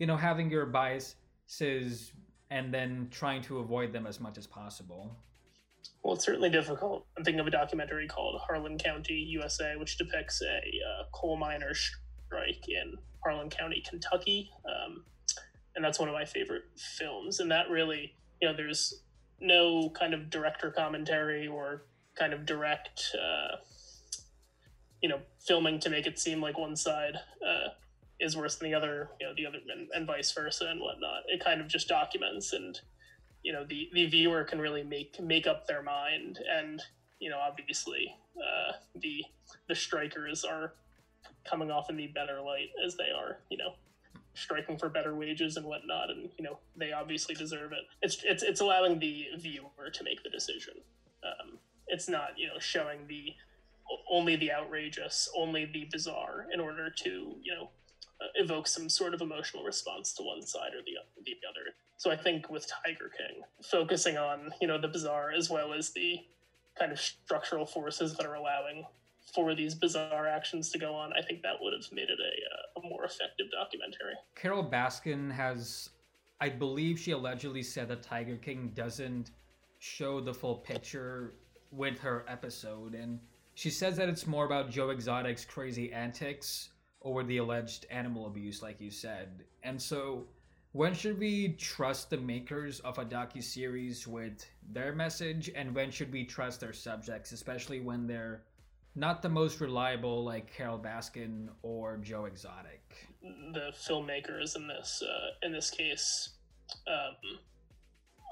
you 0.00 0.06
know, 0.06 0.16
having 0.16 0.50
your 0.50 0.66
biases 0.66 2.12
and 2.50 2.74
then 2.74 3.06
trying 3.12 3.40
to 3.42 3.60
avoid 3.60 3.92
them 3.92 4.08
as 4.08 4.18
much 4.18 4.36
as 4.36 4.46
possible? 4.46 5.16
Well, 6.02 6.14
it's 6.14 6.24
certainly 6.24 6.50
difficult. 6.50 7.06
I'm 7.16 7.24
thinking 7.24 7.40
of 7.40 7.46
a 7.46 7.50
documentary 7.50 8.08
called 8.08 8.40
Harlan 8.46 8.78
County, 8.78 9.14
USA, 9.14 9.74
which 9.76 9.98
depicts 9.98 10.42
a 10.42 10.56
uh, 10.56 11.04
coal 11.12 11.36
miner 11.36 11.74
strike 11.74 12.68
in 12.68 12.94
Harlan 13.22 13.50
County, 13.50 13.82
Kentucky. 13.88 14.50
Um, 14.64 15.04
and 15.76 15.84
that's 15.84 15.98
one 15.98 16.08
of 16.08 16.14
my 16.14 16.24
favorite 16.24 16.64
films. 16.76 17.40
And 17.40 17.50
that 17.50 17.68
really, 17.70 18.14
you 18.40 18.48
know, 18.48 18.56
there's 18.56 19.02
no 19.40 19.90
kind 19.90 20.14
of 20.14 20.30
director 20.30 20.70
commentary 20.70 21.46
or 21.46 21.84
kind 22.18 22.32
of 22.32 22.44
direct 22.44 23.14
uh, 23.14 23.56
you 25.02 25.08
know 25.08 25.20
filming 25.46 25.78
to 25.80 25.90
make 25.90 26.06
it 26.06 26.18
seem 26.18 26.40
like 26.40 26.58
one 26.58 26.76
side 26.76 27.14
uh, 27.46 27.68
is 28.20 28.36
worse 28.36 28.56
than 28.56 28.70
the 28.70 28.76
other, 28.76 29.10
you 29.18 29.26
know, 29.26 29.32
the 29.34 29.46
other, 29.46 29.58
and, 29.74 29.88
and, 29.94 30.06
vice 30.06 30.30
versa 30.32 30.66
and 30.66 30.78
whatnot. 30.78 31.22
It 31.28 31.42
kind 31.42 31.60
of 31.60 31.68
just 31.68 31.88
documents, 31.88 32.52
and 32.52 32.78
you 33.42 33.52
know, 33.52 33.64
the 33.64 33.88
the 33.92 34.06
viewer 34.06 34.44
can 34.44 34.60
really 34.60 34.82
make 34.82 35.20
make 35.20 35.46
up 35.46 35.66
their 35.66 35.82
mind, 35.82 36.38
and 36.50 36.82
you 37.18 37.30
know, 37.30 37.38
obviously, 37.38 38.14
uh, 38.36 38.72
the 38.94 39.24
the 39.68 39.74
strikers 39.74 40.44
are 40.44 40.72
coming 41.48 41.70
off 41.70 41.90
in 41.90 41.96
the 41.96 42.08
better 42.08 42.40
light 42.40 42.70
as 42.84 42.96
they 42.96 43.10
are, 43.10 43.38
you 43.50 43.56
know, 43.56 43.74
striking 44.34 44.78
for 44.78 44.88
better 44.88 45.14
wages 45.14 45.56
and 45.56 45.66
whatnot, 45.66 46.10
and 46.10 46.30
you 46.38 46.44
know, 46.44 46.58
they 46.76 46.92
obviously 46.92 47.34
deserve 47.34 47.72
it. 47.72 47.84
It's 48.02 48.22
it's 48.24 48.42
it's 48.42 48.60
allowing 48.60 48.98
the 48.98 49.26
viewer 49.38 49.90
to 49.92 50.04
make 50.04 50.22
the 50.22 50.30
decision. 50.30 50.74
Um, 51.24 51.58
it's 51.88 52.08
not 52.08 52.30
you 52.36 52.46
know 52.46 52.58
showing 52.58 53.06
the 53.08 53.34
only 54.10 54.36
the 54.36 54.52
outrageous, 54.52 55.28
only 55.36 55.64
the 55.64 55.88
bizarre, 55.90 56.46
in 56.52 56.60
order 56.60 56.90
to 56.90 57.36
you 57.42 57.54
know 57.54 57.70
uh, 58.20 58.28
evoke 58.34 58.66
some 58.66 58.88
sort 58.88 59.14
of 59.14 59.20
emotional 59.20 59.64
response 59.64 60.12
to 60.14 60.22
one 60.22 60.42
side 60.42 60.72
or 60.74 60.82
the 60.84 60.92
the 61.24 61.36
other. 61.48 61.74
So 62.00 62.10
I 62.10 62.16
think 62.16 62.48
with 62.48 62.66
Tiger 62.66 63.10
King, 63.14 63.42
focusing 63.62 64.16
on 64.16 64.52
you 64.58 64.66
know 64.66 64.80
the 64.80 64.88
bizarre 64.88 65.32
as 65.36 65.50
well 65.50 65.74
as 65.74 65.90
the 65.90 66.18
kind 66.78 66.92
of 66.92 66.98
structural 66.98 67.66
forces 67.66 68.16
that 68.16 68.24
are 68.24 68.36
allowing 68.36 68.86
for 69.34 69.54
these 69.54 69.74
bizarre 69.74 70.26
actions 70.26 70.70
to 70.70 70.78
go 70.78 70.94
on, 70.94 71.12
I 71.12 71.20
think 71.20 71.42
that 71.42 71.56
would 71.60 71.74
have 71.74 71.92
made 71.92 72.08
it 72.08 72.18
a, 72.18 72.80
uh, 72.80 72.80
a 72.80 72.88
more 72.88 73.04
effective 73.04 73.48
documentary. 73.52 74.14
Carole 74.34 74.64
Baskin 74.64 75.30
has, 75.30 75.90
I 76.40 76.48
believe, 76.48 76.98
she 76.98 77.10
allegedly 77.10 77.62
said 77.62 77.88
that 77.88 78.02
Tiger 78.02 78.38
King 78.38 78.72
doesn't 78.74 79.32
show 79.78 80.22
the 80.22 80.32
full 80.32 80.56
picture 80.56 81.34
with 81.70 81.98
her 81.98 82.24
episode, 82.28 82.94
and 82.94 83.20
she 83.52 83.68
says 83.68 83.98
that 83.98 84.08
it's 84.08 84.26
more 84.26 84.46
about 84.46 84.70
Joe 84.70 84.88
Exotic's 84.88 85.44
crazy 85.44 85.92
antics 85.92 86.70
over 87.02 87.22
the 87.24 87.36
alleged 87.36 87.84
animal 87.90 88.26
abuse, 88.26 88.62
like 88.62 88.80
you 88.80 88.90
said. 88.90 89.44
And 89.62 89.80
so, 89.80 90.24
when 90.72 90.94
should 90.94 91.18
we 91.18 91.54
trust 91.54 92.10
the 92.10 92.16
makers 92.16 92.78
of 92.80 92.98
a 92.98 93.04
docu 93.04 93.42
series 93.42 94.06
with 94.06 94.46
their 94.70 94.94
message, 94.94 95.50
and 95.56 95.74
when 95.74 95.90
should 95.90 96.12
we 96.12 96.24
trust 96.24 96.60
their 96.60 96.72
subjects, 96.72 97.32
especially 97.32 97.80
when 97.80 98.06
they're 98.06 98.42
not 98.94 99.20
the 99.20 99.28
most 99.28 99.60
reliable, 99.60 100.24
like 100.24 100.52
Carole 100.52 100.78
Baskin 100.78 101.48
or 101.62 101.96
Joe 101.96 102.26
Exotic? 102.26 103.08
The 103.52 103.72
filmmakers 103.74 104.54
in 104.56 104.68
this 104.68 105.02
uh, 105.02 105.46
in 105.46 105.52
this 105.52 105.70
case 105.70 106.30
um, 106.86 107.40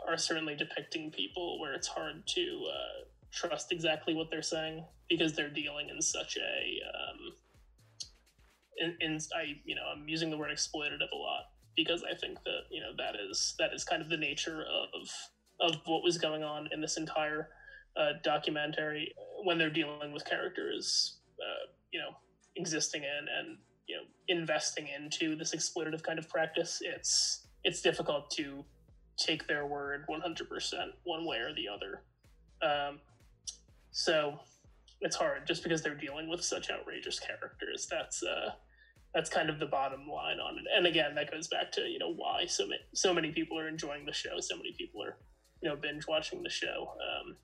are 0.09 0.17
certainly 0.17 0.55
depicting 0.55 1.11
people 1.11 1.61
where 1.61 1.75
it's 1.75 1.89
hard 1.89 2.25
to 2.27 2.67
uh, 2.71 3.05
trust 3.33 3.73
exactly 3.73 4.15
what 4.15 4.31
they're 4.31 4.43
saying 4.43 4.85
because 5.09 5.33
they're 5.35 5.51
dealing 5.51 5.89
in 5.89 6.01
such 6.01 6.37
a 6.37 6.81
um, 6.97 7.33
in, 8.79 8.97
in 9.01 9.19
I 9.37 9.57
you 9.65 9.75
know 9.75 9.83
I'm 9.93 10.09
using 10.09 10.31
the 10.31 10.39
word 10.39 10.51
exploitative 10.53 11.11
a 11.13 11.17
lot 11.17 11.47
because 11.79 12.03
I 12.03 12.15
think 12.17 12.43
that 12.43 12.63
you 12.71 12.81
know 12.81 12.91
that 12.99 13.15
is 13.31 13.55
that 13.61 13.73
is 13.73 13.85
kind 13.85 14.03
of 14.03 14.09
the 14.09 14.17
nature 14.17 14.65
of 14.95 15.09
of 15.61 15.81
what 15.87 16.03
was 16.03 16.19
going 16.19 16.43
on 16.43 16.69
in 16.73 16.81
this 16.81 16.97
entire 16.97 17.51
uh, 17.97 18.15
documentary 18.25 19.15
when 19.45 19.59
they're 19.59 19.71
dealing 19.71 20.13
with 20.13 20.25
characters 20.25 21.19
uh, 21.41 21.71
you 21.93 22.01
know 22.01 22.11
existing 22.57 23.03
in 23.03 23.27
and 23.39 23.59
you 23.87 23.97
know 23.97 24.03
investing 24.27 24.89
into 24.89 25.37
this 25.37 25.55
exploitative 25.55 26.03
kind 26.03 26.19
of 26.19 26.29
practice 26.29 26.81
it's 26.83 27.47
it's 27.63 27.81
difficult 27.81 28.29
to 28.33 28.65
take 29.17 29.47
their 29.47 29.67
word 29.67 30.05
100% 30.09 30.47
one 31.05 31.25
way 31.25 31.39
or 31.39 31.53
the 31.55 31.69
other 31.69 32.03
um, 32.63 32.99
so 33.93 34.39
it's 35.01 35.17
hard 35.17 35.47
just 35.47 35.63
because 35.63 35.83
they're 35.83 35.95
dealing 35.95 36.29
with 36.29 36.43
such 36.43 36.71
outrageous 36.71 37.21
characters. 37.21 37.87
That's 37.91 38.23
uh, 38.23 38.51
that's 39.15 39.31
kind 39.31 39.49
of 39.49 39.59
the 39.59 39.67
bottom 39.67 40.07
line 40.07 40.39
on 40.39 40.59
it. 40.59 40.65
And 40.75 40.87
again, 40.87 41.15
that 41.15 41.31
goes 41.31 41.49
back 41.49 41.73
to 41.73 41.83
you 41.83 41.99
know 41.99 42.13
why 42.13 42.47
so 42.47 42.67
many 42.67 42.81
so 42.95 43.15
many 43.15 43.33
people 43.33 43.59
are 43.59 43.69
enjoying 43.69 44.05
the 44.05 44.13
show. 44.13 44.41
So 44.41 44.57
many 44.57 44.75
people 44.77 45.03
are 45.03 45.17
you 45.63 45.69
know 45.69 45.77
binge 45.77 46.07
watching 46.07 46.43
the 46.43 46.51
show, 46.51 46.93
um, 47.01 47.37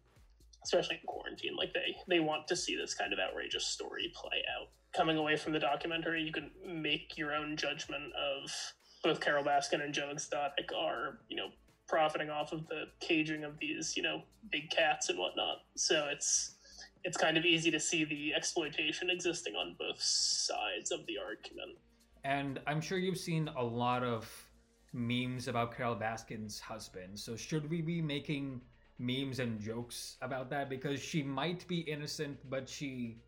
especially 0.63 0.97
in 0.97 1.07
quarantine. 1.07 1.57
Like 1.57 1.73
they 1.73 1.97
they 2.09 2.21
want 2.21 2.49
to 2.49 2.57
see 2.57 2.77
this 2.77 2.95
kind 2.95 3.13
of 3.13 3.19
outrageous 3.19 3.65
story 3.65 4.13
play 4.15 4.43
out. 4.59 4.69
Coming 4.95 5.17
away 5.17 5.37
from 5.37 5.53
the 5.53 5.59
documentary, 5.59 6.23
you 6.23 6.33
can 6.33 6.51
make 6.67 7.17
your 7.17 7.35
own 7.35 7.57
judgment 7.57 8.13
of 8.15 8.51
both 9.03 9.21
Carole 9.21 9.45
Baskin 9.45 9.83
and 9.83 9.93
Joe 9.93 10.11
Exotic 10.11 10.71
are 10.77 11.19
you 11.29 11.37
know 11.37 11.49
profiting 11.89 12.31
off 12.31 12.53
of 12.53 12.67
the 12.69 12.85
caging 13.01 13.45
of 13.45 13.59
these 13.59 13.97
you 13.97 14.03
know 14.03 14.23
big 14.51 14.71
cats 14.71 15.09
and 15.09 15.19
whatnot. 15.19 15.59
So 15.77 16.09
it's 16.13 16.57
it's 17.05 17.17
kind 17.17 17.37
of 17.37 17.45
easy 17.45 17.71
to 17.71 17.79
see 17.79 18.05
the 18.05 18.35
exploitation 18.35 19.11
existing 19.11 19.55
on 19.55 19.77
both 19.79 20.01
sides 20.03 20.91
of 20.91 21.07
the 21.07 21.19
argument. 21.19 21.77
And 22.25 22.61
I'm 22.67 22.81
sure 22.81 22.99
you've 22.99 23.19
seen 23.19 23.51
a 23.57 23.63
lot 23.63 24.03
of 24.03 24.27
memes 24.93 25.49
about 25.49 25.77
Carole 25.77 25.97
Baskin's 25.97 26.59
husband. 26.59 27.19
So 27.19 27.37
should 27.37 27.69
we 27.69 27.83
be 27.83 28.01
making 28.01 28.63
memes 28.99 29.39
and 29.39 29.61
jokes 29.61 30.17
about 30.23 30.49
that 30.51 30.71
because 30.71 31.01
she 31.01 31.23
might 31.23 31.67
be 31.67 31.81
innocent 31.81 32.39
but 32.49 32.69
she 32.69 33.19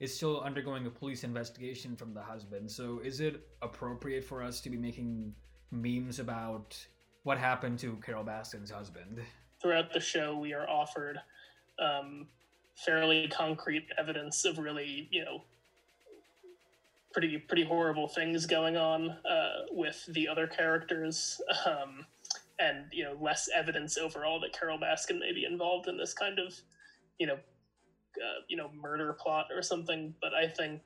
is 0.00 0.14
still 0.14 0.40
undergoing 0.40 0.84
a 0.86 0.90
police 0.90 1.22
investigation 1.22 1.94
from 1.94 2.12
the 2.12 2.20
husband. 2.20 2.68
So 2.68 3.00
is 3.04 3.20
it 3.20 3.46
appropriate 3.62 4.24
for 4.24 4.42
us 4.42 4.60
to 4.62 4.68
be 4.68 4.76
making 4.76 5.32
memes 5.70 6.18
about 6.18 6.76
what 7.22 7.38
happened 7.38 7.78
to 7.78 7.96
Carole 8.04 8.24
Baskin's 8.24 8.72
husband? 8.72 9.20
Throughout 9.62 9.92
the 9.92 10.00
show, 10.00 10.36
we 10.36 10.52
are 10.54 10.68
offered 10.68 11.18
um, 11.78 12.26
fairly 12.76 13.28
concrete 13.28 13.86
evidence 13.98 14.44
of 14.44 14.58
really, 14.58 15.08
you 15.10 15.24
know, 15.24 15.42
pretty 17.12 17.38
pretty 17.38 17.64
horrible 17.64 18.08
things 18.08 18.46
going 18.46 18.76
on 18.76 19.10
uh, 19.10 19.64
with 19.70 20.04
the 20.08 20.28
other 20.28 20.46
characters, 20.46 21.40
um, 21.66 22.06
and 22.58 22.86
you 22.92 23.04
know, 23.04 23.16
less 23.20 23.48
evidence 23.54 23.98
overall 23.98 24.40
that 24.40 24.58
Carole 24.58 24.78
Baskin 24.78 25.18
may 25.18 25.32
be 25.32 25.44
involved 25.44 25.88
in 25.88 25.96
this 25.96 26.14
kind 26.14 26.38
of, 26.38 26.54
you 27.18 27.26
know, 27.26 27.34
uh, 27.34 28.40
you 28.48 28.56
know, 28.56 28.70
murder 28.80 29.12
plot 29.12 29.46
or 29.54 29.62
something. 29.62 30.14
But 30.20 30.34
I 30.34 30.48
think. 30.48 30.82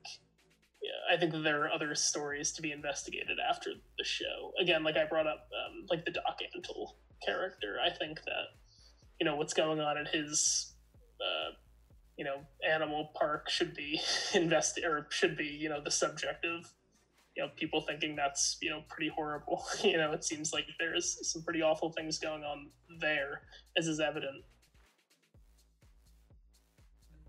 Yeah, 0.83 1.16
I 1.16 1.19
think 1.19 1.33
there 1.33 1.64
are 1.64 1.73
other 1.73 1.95
stories 1.95 2.52
to 2.52 2.62
be 2.62 2.71
investigated 2.71 3.38
after 3.50 3.71
the 3.99 4.05
show. 4.05 4.52
Again, 4.61 4.85
like 4.85 4.97
I 4.97 5.07
brought 5.07 5.26
up, 5.26 5.49
um, 5.50 5.87
like 5.88 6.05
the 6.05 6.11
Doc 6.11 6.38
Antle 6.55 6.90
character. 7.25 7.78
I 7.85 7.90
think 7.90 8.23
that 8.25 8.52
you 9.19 9.25
know 9.25 9.37
what's 9.37 9.55
going 9.55 9.81
on 9.81 9.97
at 9.97 10.09
his 10.09 10.75
uh, 11.21 11.52
you 12.16 12.25
know 12.25 12.38
animal 12.68 13.11
park 13.14 13.49
should 13.49 13.75
be 13.75 14.00
invested 14.35 14.85
or 14.85 15.06
should 15.11 15.37
be 15.37 15.46
you 15.46 15.68
know 15.68 15.80
the 15.80 15.90
subject 15.90 16.44
of 16.44 16.73
you 17.37 17.42
know 17.42 17.50
people 17.56 17.82
thinking 17.82 18.16
that's 18.16 18.56
you 18.61 18.70
know 18.70 18.82
pretty 18.88 19.11
horrible. 19.14 19.64
You 19.85 19.99
know 19.99 20.12
it 20.12 20.25
seems 20.25 20.52
like 20.52 20.66
there's 20.78 21.18
some 21.30 21.42
pretty 21.42 21.62
awful 21.62 21.92
things 21.92 22.18
going 22.18 22.42
on 22.42 22.70
there 23.00 23.42
as 23.76 23.87
is 23.87 24.00
evident. 24.00 24.42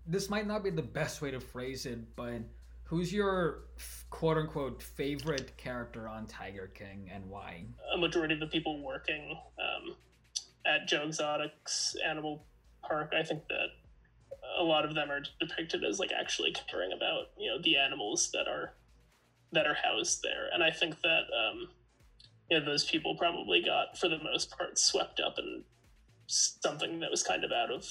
This 0.06 0.30
might 0.30 0.46
not 0.46 0.64
be 0.64 0.70
the 0.70 0.82
best 0.82 1.20
way 1.20 1.30
to 1.30 1.40
phrase 1.40 1.84
it 1.86 2.16
but 2.16 2.40
who's 2.84 3.12
your 3.12 3.64
quote 4.08 4.38
unquote 4.38 4.82
favorite 4.82 5.56
character 5.58 6.08
on 6.08 6.26
tiger 6.26 6.70
king 6.74 7.10
and 7.12 7.28
why? 7.28 7.64
A 7.94 7.98
majority 7.98 8.34
of 8.34 8.40
the 8.40 8.46
people 8.46 8.82
working 8.82 9.38
um, 9.58 9.94
at 10.66 10.88
joe 10.88 11.04
exotic's 11.04 11.94
animal 12.08 12.46
park. 12.82 13.12
I 13.18 13.22
think 13.22 13.46
that 13.48 13.68
a 14.58 14.62
lot 14.62 14.84
of 14.84 14.94
them 14.94 15.10
are 15.10 15.22
depicted 15.40 15.84
as 15.84 15.98
like 15.98 16.10
actually 16.12 16.54
caring 16.70 16.92
about 16.92 17.28
you 17.38 17.48
know 17.48 17.60
the 17.62 17.76
animals 17.76 18.30
that 18.32 18.48
are 18.48 18.74
that 19.52 19.66
are 19.66 19.76
housed 19.82 20.22
there, 20.22 20.48
and 20.52 20.62
I 20.62 20.70
think 20.70 21.00
that 21.02 21.22
um, 21.32 21.68
you 22.50 22.58
know 22.58 22.64
those 22.64 22.84
people 22.84 23.16
probably 23.16 23.62
got 23.62 23.96
for 23.96 24.08
the 24.08 24.18
most 24.22 24.50
part 24.56 24.78
swept 24.78 25.20
up 25.20 25.38
in 25.38 25.64
something 26.26 27.00
that 27.00 27.10
was 27.10 27.22
kind 27.22 27.44
of 27.44 27.52
out 27.52 27.70
of 27.70 27.86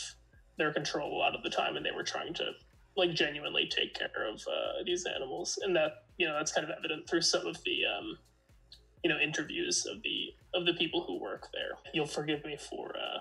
their 0.58 0.72
control 0.72 1.12
a 1.12 1.18
lot 1.18 1.36
of 1.36 1.44
the 1.44 1.50
time, 1.50 1.76
and 1.76 1.86
they 1.86 1.92
were 1.92 2.04
trying 2.04 2.34
to 2.36 2.52
like 2.96 3.14
genuinely 3.14 3.70
take 3.70 3.94
care 3.94 4.28
of 4.28 4.42
uh, 4.48 4.84
these 4.86 5.06
animals, 5.06 5.58
and 5.64 5.76
that 5.76 6.04
you 6.18 6.28
know 6.28 6.34
that's 6.34 6.52
kind 6.52 6.70
of 6.70 6.76
evident 6.78 7.10
through 7.10 7.22
some 7.22 7.46
of 7.46 7.64
the 7.64 7.80
um, 7.86 8.18
you 9.04 9.10
know 9.10 9.20
interviews 9.20 9.86
of 9.86 10.02
the 10.04 10.34
of 10.54 10.66
the 10.66 10.74
people 10.74 11.04
who 11.04 11.20
work 11.20 11.48
there. 11.54 11.78
You'll 11.94 12.08
forgive 12.08 12.44
me 12.44 12.58
for 12.58 12.94
uh, 12.96 13.20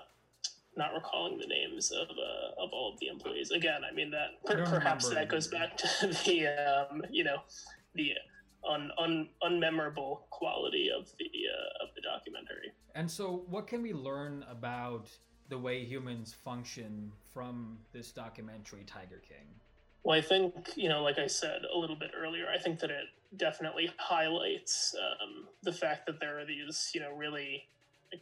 not 0.77 0.93
recalling 0.93 1.37
the 1.37 1.47
names 1.47 1.91
of 1.91 2.09
uh, 2.09 2.63
of 2.63 2.69
all 2.71 2.93
of 2.93 2.99
the 2.99 3.07
employees. 3.07 3.51
Again, 3.51 3.81
I 3.89 3.93
mean 3.93 4.11
that 4.11 4.43
per- 4.45 4.65
perhaps 4.65 5.09
that 5.09 5.27
goes 5.27 5.47
back 5.47 5.77
to 5.77 5.87
the 6.25 6.47
um, 6.47 7.03
you 7.11 7.23
know 7.23 7.37
the 7.95 8.13
un, 8.69 8.91
un, 8.99 9.29
unmemorable 9.43 10.21
quality 10.29 10.89
of 10.95 11.11
the 11.17 11.25
uh, 11.25 11.83
of 11.83 11.93
the 11.95 12.01
documentary. 12.01 12.71
And 12.95 13.09
so, 13.09 13.43
what 13.49 13.67
can 13.67 13.81
we 13.81 13.93
learn 13.93 14.45
about 14.49 15.09
the 15.49 15.57
way 15.57 15.83
humans 15.83 16.33
function 16.33 17.11
from 17.33 17.77
this 17.93 18.11
documentary, 18.11 18.83
Tiger 18.85 19.21
King? 19.27 19.47
Well, 20.03 20.17
I 20.17 20.21
think, 20.21 20.71
you 20.75 20.89
know, 20.89 21.03
like 21.03 21.19
I 21.19 21.27
said 21.27 21.61
a 21.73 21.77
little 21.77 21.95
bit 21.95 22.11
earlier, 22.17 22.45
I 22.53 22.57
think 22.57 22.79
that 22.79 22.89
it 22.89 23.05
definitely 23.35 23.91
highlights 23.97 24.95
um, 24.95 25.47
the 25.63 25.73
fact 25.73 26.05
that 26.05 26.19
there 26.19 26.39
are 26.39 26.45
these, 26.45 26.91
you 26.93 27.01
know, 27.01 27.13
really 27.13 27.67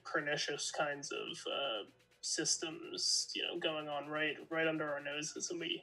pernicious 0.03 0.71
kinds 0.71 1.11
of 1.11 1.37
uh, 1.47 1.83
systems, 2.25 3.29
you 3.35 3.43
know, 3.43 3.59
going 3.59 3.87
on 3.87 4.07
right 4.07 4.35
right 4.49 4.67
under 4.67 4.91
our 4.91 5.01
noses, 5.01 5.49
and 5.51 5.59
we 5.59 5.81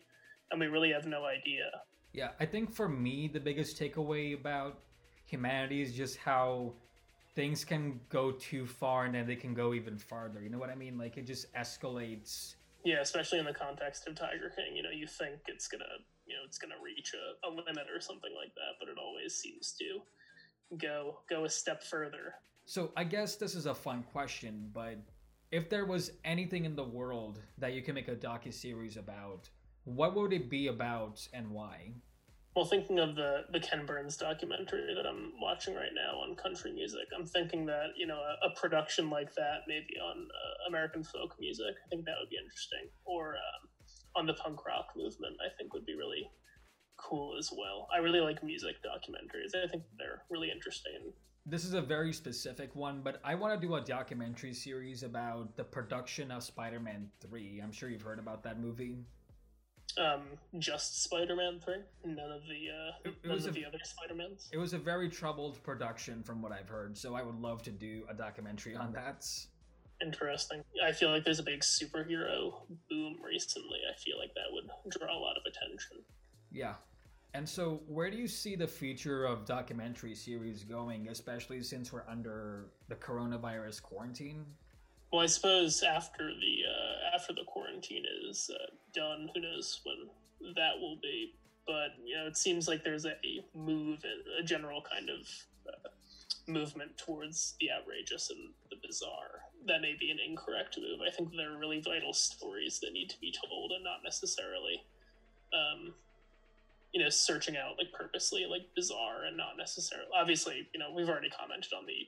and 0.51 0.61
we 0.61 0.67
really 0.67 0.93
have 0.93 1.07
no 1.07 1.25
idea. 1.25 1.71
Yeah, 2.13 2.31
I 2.41 2.47
think 2.47 2.75
for 2.75 2.89
me, 2.89 3.31
the 3.33 3.41
biggest 3.41 3.79
takeaway 3.81 4.39
about 4.39 4.81
humanity 5.25 5.81
is 5.81 5.95
just 5.95 6.19
how 6.19 6.75
things 7.35 7.65
can 7.65 7.99
go 8.11 8.33
too 8.33 8.67
far 8.67 9.07
and 9.07 9.15
then 9.15 9.27
they 9.27 9.37
can 9.37 9.55
go 9.55 9.73
even 9.73 9.97
farther. 9.97 10.43
You 10.43 10.51
know 10.51 10.59
what 10.59 10.69
I 10.69 10.75
mean? 10.75 10.99
Like 10.99 11.17
it 11.17 11.27
just 11.27 11.51
escalates 11.55 12.57
yeah, 12.85 13.01
especially 13.01 13.39
in 13.39 13.45
the 13.45 13.55
context 13.55 14.09
of 14.09 14.17
Tiger 14.17 14.53
King, 14.55 14.77
you 14.77 14.83
know, 14.83 14.91
you 14.91 15.07
think 15.07 15.41
it's 15.47 15.69
gonna, 15.69 15.85
you 16.27 16.35
know, 16.35 16.43
it's 16.45 16.59
gonna 16.59 16.75
reach 16.83 17.13
a, 17.15 17.47
a 17.47 17.51
limit 17.51 17.87
or 17.95 18.01
something 18.01 18.33
like 18.35 18.55
that, 18.55 18.75
but 18.81 18.89
it 18.89 18.97
always 18.99 19.35
seems 19.35 19.73
to 19.79 20.01
go 20.79 21.19
go 21.29 21.45
a 21.45 21.49
step 21.49 21.83
further. 21.83 22.35
So 22.65 22.91
I 22.97 23.05
guess 23.05 23.37
this 23.37 23.55
is 23.55 23.67
a 23.67 23.75
fun 23.75 24.05
question, 24.13 24.71
but 24.73 24.97
if 25.53 25.71
there 25.71 25.85
was 25.85 26.11
anything 26.25 26.65
in 26.65 26.75
the 26.75 26.85
world 26.85 27.41
that 27.59 27.75
you 27.75 27.83
can 27.83 27.95
make 27.95 28.09
a 28.09 28.17
docu 28.17 28.53
series 28.53 28.97
about, 28.97 29.49
what 29.85 30.17
would 30.17 30.33
it 30.33 30.51
be 30.51 30.67
about 30.67 31.29
and 31.33 31.51
why? 31.51 31.93
well, 32.55 32.67
thinking 32.67 32.99
of 32.99 33.15
the 33.15 33.45
the 33.51 33.61
Ken 33.61 33.87
Burns 33.87 34.17
documentary 34.17 34.95
that 34.95 35.07
I'm 35.07 35.33
watching 35.41 35.75
right 35.75 35.95
now 35.95 36.19
on 36.19 36.37
country 36.37 36.73
music, 36.73 37.09
I'm 37.17 37.25
thinking 37.25 37.65
that 37.67 37.97
you 37.97 38.07
know 38.07 38.21
a, 38.21 38.49
a 38.49 38.61
production 38.61 39.09
like 39.09 39.35
that, 39.37 39.65
maybe 39.67 39.97
on 40.03 40.29
uh, 40.29 40.69
American 40.69 41.03
folk 41.03 41.35
music, 41.41 41.75
I 41.85 41.89
think 41.89 42.05
that 42.05 42.15
would 42.21 42.29
be 42.29 42.37
interesting, 42.37 42.93
or 43.05 43.37
um, 43.37 43.69
on 44.17 44.27
the 44.27 44.35
punk 44.35 44.67
rock 44.67 44.93
movement, 44.97 45.37
I 45.41 45.49
think 45.57 45.73
would 45.73 45.87
be 45.87 45.95
really 45.97 46.29
cool 46.99 47.37
as 47.39 47.51
well. 47.57 47.89
I 47.93 47.99
really 47.99 48.21
like 48.21 48.45
music 48.45 48.77
documentaries. 48.85 49.57
I 49.57 49.67
think 49.69 49.85
they're 49.99 50.23
really 50.31 50.51
interesting. 50.51 51.13
This 51.45 51.65
is 51.65 51.75
a 51.75 51.83
very 51.83 52.13
specific 52.13 52.75
one, 52.77 53.01
but 53.03 53.21
I 53.25 53.35
want 53.35 53.61
to 53.61 53.67
do 53.67 53.75
a 53.75 53.81
documentary 53.81 54.55
series 54.55 55.03
about 55.03 55.57
the 55.57 55.65
production 55.65 56.31
of 56.31 56.45
Spider-Man 56.45 57.11
3. 57.21 57.61
I'm 57.63 57.73
sure 57.73 57.89
you've 57.91 58.03
heard 58.03 58.21
about 58.21 58.45
that 58.45 58.61
movie. 58.61 58.99
Um, 59.99 60.23
just 60.59 61.03
Spider-Man 61.03 61.61
three. 61.63 61.83
None 62.05 62.31
of 62.31 62.43
the 62.43 62.71
uh, 62.71 62.93
it, 63.05 63.15
it 63.25 63.29
none 63.29 63.37
of 63.37 63.47
a, 63.47 63.51
the 63.51 63.65
other 63.67 63.81
Spider-Mans. 63.83 64.49
It 64.51 64.57
was 64.57 64.73
a 64.73 64.79
very 64.79 65.11
troubled 65.11 65.63
production, 65.63 66.23
from 66.23 66.41
what 66.41 66.51
I've 66.51 66.69
heard. 66.69 66.97
So 66.97 67.15
I 67.15 67.23
would 67.23 67.39
love 67.41 67.63
to 67.65 67.71
do 67.71 68.05
a 68.09 68.15
documentary 68.15 68.75
on 68.75 68.93
that. 68.93 69.29
Interesting. 70.01 70.63
I 70.83 70.93
feel 70.93 71.11
like 71.11 71.25
there's 71.25 71.41
a 71.41 71.45
big 71.45 71.61
superhero 71.61 72.55
boom 72.89 73.17
recently. 73.23 73.81
I 73.93 73.99
feel 73.99 74.19
like 74.19 74.33
that 74.35 74.45
would 74.51 74.71
draw 74.91 75.15
a 75.15 75.19
lot 75.19 75.37
of 75.37 75.43
attention. 75.45 75.99
Yeah. 76.51 76.75
And 77.35 77.49
so, 77.49 77.81
where 77.87 78.11
do 78.11 78.19
you 78.19 78.29
see 78.29 78.57
the 78.57 78.67
future 78.67 79.25
of 79.25 79.47
documentary 79.47 80.15
series 80.15 80.65
going, 80.65 81.09
especially 81.09 81.63
since 81.63 81.93
we're 81.93 82.05
under 82.07 82.67
the 82.89 82.95
coronavirus 82.95 83.83
quarantine? 83.83 84.45
Well, 85.13 85.23
I 85.23 85.27
suppose 85.27 85.83
after 85.83 86.29
the 86.29 86.63
uh, 86.69 87.17
after 87.17 87.33
the 87.33 87.45
quarantine 87.47 88.05
is 88.29 88.51
uh, 88.53 88.67
done, 88.95 89.31
who 89.35 89.41
knows 89.41 89.81
when 89.85 90.55
that 90.55 90.79
will 90.79 90.97
be. 91.03 91.35
But 91.67 91.93
you 92.05 92.17
know, 92.17 92.27
it 92.27 92.37
seems 92.37 92.69
like 92.69 92.83
there's 92.83 93.07
a 93.07 93.15
move, 93.55 94.03
a 94.39 94.43
general 94.43 94.83
kind 94.83 95.09
of 95.09 95.29
uh, 95.69 95.89
movement 96.47 96.99
towards 96.99 97.55
the 97.61 97.71
outrageous 97.71 98.31
and 98.31 98.51
the 98.71 98.77
bizarre. 98.87 99.43
That 99.67 99.81
may 99.81 99.95
be 99.99 100.11
an 100.11 100.19
incorrect 100.19 100.77
move. 100.79 101.01
I 101.07 101.11
think 101.11 101.31
there 101.37 101.53
are 101.53 101.59
really 101.59 101.81
vital 101.81 102.13
stories 102.13 102.81
that 102.81 102.93
need 102.93 103.09
to 103.11 103.21
be 103.21 103.33
told, 103.47 103.73
and 103.73 103.85
not 103.85 104.01
necessarily, 104.03 104.85
um, 105.55 105.95
you 106.93 107.03
know, 107.03 107.09
searching 107.09 107.57
out 107.57 107.79
like 107.79 107.93
purposely 107.93 108.47
like 108.49 108.63
bizarre 108.75 109.25
and 109.27 109.37
not 109.37 109.57
necessarily. 109.57 110.09
Obviously, 110.15 110.69
you 110.75 110.81
know, 110.81 110.93
we've 110.95 111.09
already 111.09 111.31
commented 111.31 111.73
on 111.73 111.87
the 111.87 112.07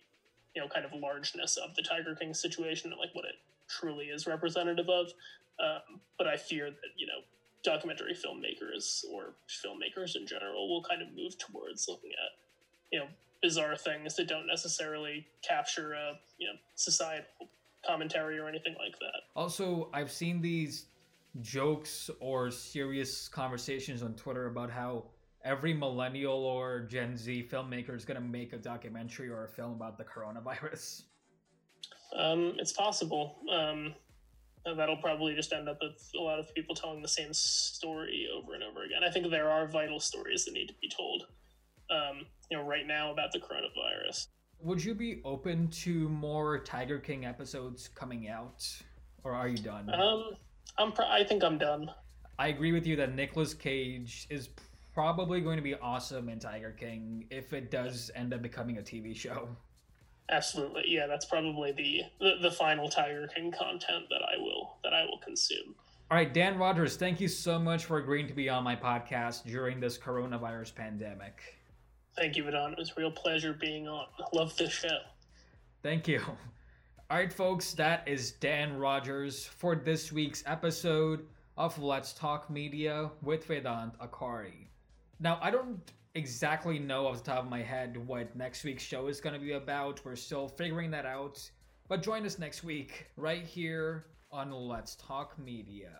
you 0.54 0.62
know 0.62 0.68
kind 0.68 0.84
of 0.84 0.92
largeness 0.92 1.56
of 1.56 1.74
the 1.74 1.82
Tiger 1.82 2.14
King 2.14 2.34
situation 2.34 2.92
and 2.92 3.00
like 3.00 3.14
what 3.14 3.24
it 3.24 3.36
truly 3.68 4.06
is 4.06 4.26
representative 4.26 4.88
of. 4.88 5.06
Um, 5.58 6.00
but 6.18 6.26
I 6.26 6.36
fear 6.36 6.70
that 6.70 6.92
you 6.96 7.06
know 7.06 7.22
documentary 7.64 8.14
filmmakers 8.14 9.04
or 9.10 9.34
filmmakers 9.48 10.16
in 10.16 10.26
general 10.26 10.68
will 10.68 10.82
kind 10.82 11.00
of 11.00 11.08
move 11.16 11.38
towards 11.38 11.88
looking 11.88 12.10
at 12.10 12.38
you 12.92 12.98
know 12.98 13.06
bizarre 13.42 13.76
things 13.76 14.16
that 14.16 14.28
don't 14.28 14.46
necessarily 14.46 15.26
capture 15.42 15.92
a 15.92 16.18
you 16.38 16.46
know 16.46 16.54
societal 16.74 17.26
commentary 17.86 18.38
or 18.38 18.48
anything 18.48 18.74
like 18.78 18.98
that. 18.98 19.22
Also, 19.36 19.88
I've 19.92 20.10
seen 20.10 20.40
these 20.40 20.86
jokes 21.40 22.10
or 22.20 22.50
serious 22.50 23.28
conversations 23.28 24.02
on 24.02 24.14
Twitter 24.14 24.46
about 24.46 24.70
how 24.70 25.04
every 25.44 25.74
millennial 25.74 26.44
or 26.44 26.80
Gen 26.80 27.16
Z 27.16 27.48
filmmaker 27.50 27.94
is 27.94 28.04
going 28.04 28.20
to 28.20 28.26
make 28.26 28.52
a 28.52 28.58
documentary 28.58 29.28
or 29.28 29.44
a 29.44 29.48
film 29.48 29.72
about 29.72 29.98
the 29.98 30.04
coronavirus? 30.04 31.02
Um, 32.16 32.54
it's 32.58 32.72
possible. 32.72 33.36
Um, 33.52 33.94
that'll 34.76 34.96
probably 34.96 35.34
just 35.34 35.52
end 35.52 35.68
up 35.68 35.78
with 35.82 36.10
a 36.18 36.22
lot 36.22 36.38
of 36.38 36.54
people 36.54 36.74
telling 36.74 37.02
the 37.02 37.08
same 37.08 37.32
story 37.32 38.28
over 38.34 38.54
and 38.54 38.62
over 38.62 38.84
again. 38.84 39.02
I 39.06 39.10
think 39.10 39.30
there 39.30 39.50
are 39.50 39.66
vital 39.68 40.00
stories 40.00 40.44
that 40.44 40.54
need 40.54 40.68
to 40.68 40.74
be 40.80 40.88
told. 40.88 41.26
Um, 41.90 42.26
you 42.50 42.56
know, 42.56 42.64
right 42.64 42.86
now 42.86 43.12
about 43.12 43.32
the 43.32 43.38
coronavirus. 43.38 44.28
Would 44.60 44.82
you 44.82 44.94
be 44.94 45.20
open 45.24 45.68
to 45.68 46.08
more 46.08 46.58
Tiger 46.60 46.98
King 46.98 47.26
episodes 47.26 47.88
coming 47.88 48.28
out, 48.28 48.64
or 49.22 49.32
are 49.32 49.48
you 49.48 49.58
done? 49.58 49.90
I'm. 50.78 50.92
Pr- 50.92 51.02
I 51.02 51.24
think 51.24 51.44
I'm 51.44 51.58
done. 51.58 51.90
I 52.38 52.48
agree 52.48 52.72
with 52.72 52.86
you 52.86 52.96
that 52.96 53.14
Nicolas 53.14 53.54
Cage 53.54 54.26
is 54.30 54.48
probably 54.92 55.40
going 55.40 55.56
to 55.56 55.62
be 55.62 55.74
awesome 55.74 56.28
in 56.28 56.38
Tiger 56.38 56.72
King 56.72 57.26
if 57.30 57.52
it 57.52 57.70
does 57.70 58.10
end 58.14 58.34
up 58.34 58.42
becoming 58.42 58.78
a 58.78 58.82
TV 58.82 59.14
show. 59.14 59.48
Absolutely, 60.30 60.84
yeah. 60.86 61.06
That's 61.06 61.26
probably 61.26 61.72
the, 61.72 62.02
the 62.20 62.48
the 62.48 62.50
final 62.50 62.88
Tiger 62.88 63.28
King 63.34 63.52
content 63.52 64.06
that 64.10 64.22
I 64.22 64.40
will 64.40 64.76
that 64.82 64.94
I 64.94 65.04
will 65.04 65.18
consume. 65.18 65.74
All 66.10 66.18
right, 66.18 66.32
Dan 66.32 66.58
Rogers, 66.58 66.96
thank 66.96 67.20
you 67.20 67.28
so 67.28 67.58
much 67.58 67.86
for 67.86 67.98
agreeing 67.98 68.28
to 68.28 68.34
be 68.34 68.48
on 68.48 68.62
my 68.62 68.76
podcast 68.76 69.44
during 69.44 69.80
this 69.80 69.96
coronavirus 69.98 70.74
pandemic. 70.74 71.40
Thank 72.16 72.36
you, 72.36 72.44
Vedant. 72.44 72.72
It 72.72 72.78
was 72.78 72.90
a 72.90 73.00
real 73.00 73.10
pleasure 73.10 73.54
being 73.54 73.88
on. 73.88 74.06
Love 74.32 74.56
this 74.56 74.70
show. 74.70 74.98
Thank 75.82 76.06
you. 76.06 76.20
All 77.14 77.20
right, 77.20 77.32
folks, 77.32 77.74
that 77.74 78.02
is 78.08 78.32
Dan 78.32 78.76
Rogers 78.76 79.46
for 79.46 79.76
this 79.76 80.10
week's 80.10 80.42
episode 80.46 81.24
of 81.56 81.80
Let's 81.80 82.12
Talk 82.12 82.50
Media 82.50 83.08
with 83.22 83.46
Vedant 83.46 83.96
Akari. 83.98 84.66
Now, 85.20 85.38
I 85.40 85.52
don't 85.52 85.78
exactly 86.16 86.80
know 86.80 87.06
off 87.06 87.22
the 87.22 87.30
top 87.30 87.44
of 87.44 87.48
my 87.48 87.62
head 87.62 87.96
what 88.08 88.34
next 88.34 88.64
week's 88.64 88.82
show 88.82 89.06
is 89.06 89.20
going 89.20 89.32
to 89.32 89.40
be 89.40 89.52
about. 89.52 90.04
We're 90.04 90.16
still 90.16 90.48
figuring 90.48 90.90
that 90.90 91.06
out. 91.06 91.40
But 91.86 92.02
join 92.02 92.26
us 92.26 92.40
next 92.40 92.64
week 92.64 93.06
right 93.16 93.46
here 93.46 94.06
on 94.32 94.50
Let's 94.50 94.96
Talk 94.96 95.38
Media. 95.38 95.92